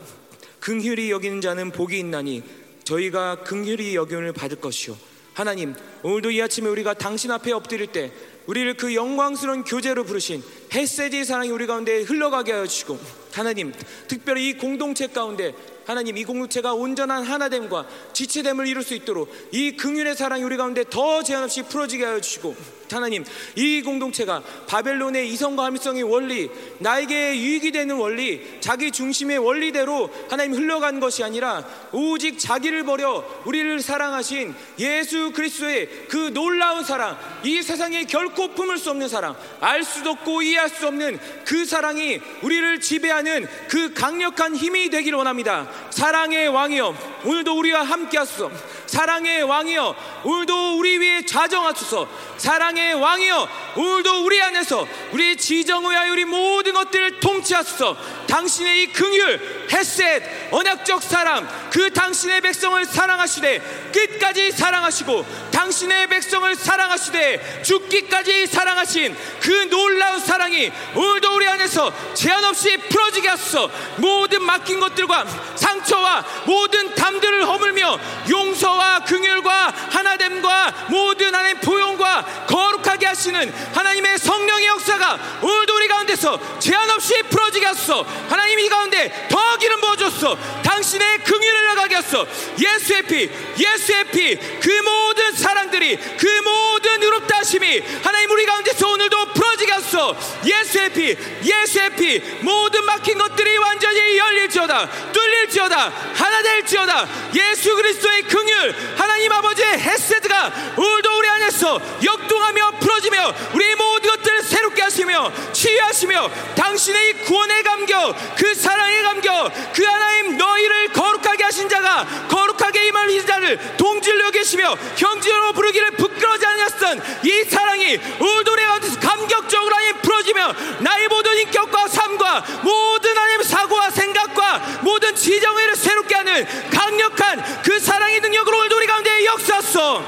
긍휼히 0.60 1.10
여기는 1.10 1.42
자는 1.42 1.72
복이 1.72 1.98
있나니 1.98 2.44
저희가 2.84 3.44
긍휼히 3.44 3.96
여김을 3.96 4.34
받을 4.34 4.62
것이요. 4.62 4.96
하나님, 5.34 5.74
오늘도 6.04 6.30
이 6.30 6.40
아침에 6.44 6.70
우리가 6.70 6.94
당신 6.94 7.32
앞에 7.32 7.54
엎드릴 7.54 7.88
때 7.88 8.12
우리를 8.46 8.76
그 8.76 8.94
영광스러운 8.94 9.64
교제로 9.64 10.04
부르신 10.04 10.44
햇세지의 10.74 11.26
사랑이 11.26 11.50
우리 11.50 11.66
가운데 11.68 12.02
흘러가게 12.02 12.52
하여 12.52 12.68
주시고 12.68 13.23
하나님, 13.34 13.74
특별히 14.08 14.50
이 14.50 14.54
공동체 14.58 15.08
가운데 15.08 15.54
하나님 15.86 16.18
이 16.18 16.24
공동체가 16.24 16.74
온전한 16.74 17.24
하나됨과 17.24 17.88
지체됨을 18.14 18.68
이룰 18.68 18.84
수 18.84 18.94
있도록 18.94 19.34
이 19.52 19.76
긍휼의 19.76 20.16
사랑이 20.16 20.44
우리 20.44 20.58
가운데 20.58 20.84
더 20.90 21.24
제한 21.24 21.44
없이 21.44 21.64
풀어지게 21.64 22.06
하여 22.06 22.22
주시고 22.22 22.56
하나님 22.92 23.26
이 23.56 23.82
공동체가 23.82 24.44
바벨론의 24.68 25.28
이성과 25.32 25.66
함성의 25.66 26.04
원리 26.04 26.50
나에게 26.78 27.36
유익이 27.40 27.72
되는 27.72 27.96
원리 27.96 28.60
자기 28.60 28.92
중심의 28.92 29.40
원리대로 29.40 30.12
하나님 30.30 30.54
흘러간 30.54 31.00
것이 31.00 31.24
아니라 31.24 31.66
오직 31.92 32.38
자기를 32.38 32.84
버려 32.84 33.26
우리를 33.46 33.80
사랑하신 33.80 34.54
예수 34.78 35.32
그리스도의 35.32 35.90
그 36.08 36.32
놀라운 36.34 36.84
사랑 36.84 37.18
이 37.44 37.64
세상에 37.64 38.04
결코 38.04 38.50
품을 38.50 38.78
수 38.78 38.92
없는 38.92 39.08
사랑 39.08 39.36
알 39.60 39.84
수도 39.84 40.12
없고 40.12 40.44
이해할 40.44 40.70
수 40.70 40.88
없는 40.88 41.20
그 41.46 41.66
사랑이 41.66 42.20
우리를 42.44 42.80
지배하는 42.80 43.23
그 43.70 43.94
강력한 43.94 44.56
힘이 44.56 44.90
되기를 44.90 45.18
원합니다. 45.18 45.68
사랑의 45.90 46.48
왕이여 46.48 46.96
오늘도 47.26 47.58
우리와 47.58 47.84
함께 47.84 48.18
하소서. 48.18 48.52
사랑의 48.86 49.44
왕이여 49.44 49.96
오늘도 50.24 50.78
우리 50.78 50.98
위에 50.98 51.26
좌정하소서. 51.26 52.08
사랑의 52.38 52.96
왕이여 52.96 53.48
오늘도 53.78 54.26
우리 54.26 54.42
안에서 54.42 54.88
우리 55.12 55.36
지정의하여 55.38 56.12
우리 56.12 56.26
모든 56.26 56.74
것들을 56.74 57.20
통치하소서 57.20 57.98
당신의 58.34 58.82
이 58.82 58.88
긍휼 58.88 59.40
햇셋 59.72 60.24
언약적 60.52 61.04
사랑 61.04 61.48
그 61.72 61.94
당신의 61.94 62.42
백성을 62.42 62.84
사랑하시되 62.84 63.92
끝까지 63.94 64.52
사랑하시고 64.52 65.24
당신의 65.52 66.08
백성을 66.08 66.56
사랑하시되 66.56 67.62
죽기까지 67.62 68.48
사랑하신 68.48 69.16
그 69.40 69.52
놀라운 69.70 70.20
사랑이 70.20 70.72
오늘도 70.96 71.36
우리 71.36 71.48
안에서 71.48 71.94
제한 72.16 72.44
없이 72.44 72.76
풀어지게 72.78 73.28
하소서. 73.28 73.70
모든 73.98 74.42
맡긴 74.42 74.80
것들과 74.80 75.26
상처와 75.56 76.26
모든 76.46 76.96
담들을 76.96 77.46
허물며 77.46 78.00
용서와 78.30 79.04
긍휼과 79.06 79.74
하나됨과 79.92 80.88
모든 80.90 81.36
하나님 81.36 81.60
포용과 81.60 82.46
거룩하게 82.48 82.93
하시는 83.24 83.54
하나님의 83.74 84.18
성령의 84.18 84.68
역사가 84.68 85.40
오늘도 85.42 85.76
우리 85.76 85.88
가운데서 85.88 86.60
제한 86.60 86.90
없이 86.90 87.14
풀어지게 87.30 87.66
하소서. 87.66 88.06
하나님 88.28 88.60
이 88.60 88.68
가운데 88.68 89.28
더 89.30 89.58
기름 89.58 89.80
부어줬어 89.80 90.38
당신의 90.64 91.20
긍휼을 91.24 91.66
나가게 91.66 91.96
하소서. 91.96 92.28
예수의 92.60 93.04
피 93.04 93.30
예수의 93.58 94.04
피. 94.12 94.36
그 94.60 94.70
모든 94.84 95.32
사랑들이 95.34 95.96
그 95.96 96.28
모든 96.44 96.83
의롭다 97.04 97.38
하심이 97.40 97.84
하나님 98.04 98.32
우리 98.32 98.46
가운데서 98.46 98.88
오늘도 98.90 99.34
풀어지게 99.34 99.72
하소서. 99.72 100.18
예수의 100.46 100.94
피 100.94 101.18
예수의 101.44 101.90
피 101.96 102.20
모든 102.42 102.84
막힌 102.86 103.18
것들이 103.18 103.58
완전히 103.58 104.18
열릴지어다 104.18 105.12
뚫릴지어다 105.12 105.94
하나 106.16 106.42
될지어다. 106.42 107.08
예수 107.36 107.76
그리스도의 107.76 108.24
긍휼 108.24 108.74
하나님 108.98 109.32
아버지의 109.32 109.80
헤세드가 109.80 110.52
오늘도 110.78 111.18
우리 111.18 111.28
안에서 111.28 111.82
역동하며 112.04 112.72
풀어지며 112.80 113.34
우리 113.54 113.76
모든 113.76 114.10
것들을 114.10 114.44
새롭게 114.44 114.82
하시며 114.82 115.32
치유하시며 115.52 116.32
당신의 116.56 117.10
이 117.10 117.14
구원의 117.26 117.64
감격 117.64 118.16
그 118.36 118.54
사랑의 118.56 119.04
감격 119.04 119.52
그 119.74 119.84
하나님 119.84 120.38
너희를 120.38 120.88
거룩하게 120.94 121.44
하신 121.44 121.70
자가 121.70 122.28
거룩하게 122.30 122.88
임할 122.88 123.10
이 123.10 123.26
자를 123.26 123.60
동질로 123.78 124.32
계시며 124.32 124.76
형제로 124.98 125.54
부르기를 125.54 125.92
부끄 125.92 126.13
러지 126.24 126.46
않았던 126.46 127.02
이 127.24 127.44
사랑이 127.50 128.00
오늘도 128.20 128.52
우리 128.54 128.64
가운데서 128.64 129.00
감격적으로 129.00 129.76
하나님 129.76 130.02
풀어지며 130.02 130.54
나의 130.80 131.08
모든 131.10 131.38
인격과 131.40 131.88
삶과 131.88 132.46
모든 132.64 133.18
하나님 133.18 133.44
사고와 133.44 133.90
생각과 133.92 134.80
모든 134.82 135.16
지정의를 135.16 135.76
새롭게 135.76 136.16
하는 136.16 136.46
강력한 136.72 137.62
그 137.64 137.80
사랑의 137.80 138.22
능력으로 138.22 138.58
오늘도 138.60 138.78
우리 138.78 138.88
가운데 138.88 139.26
역사하소 139.26 140.04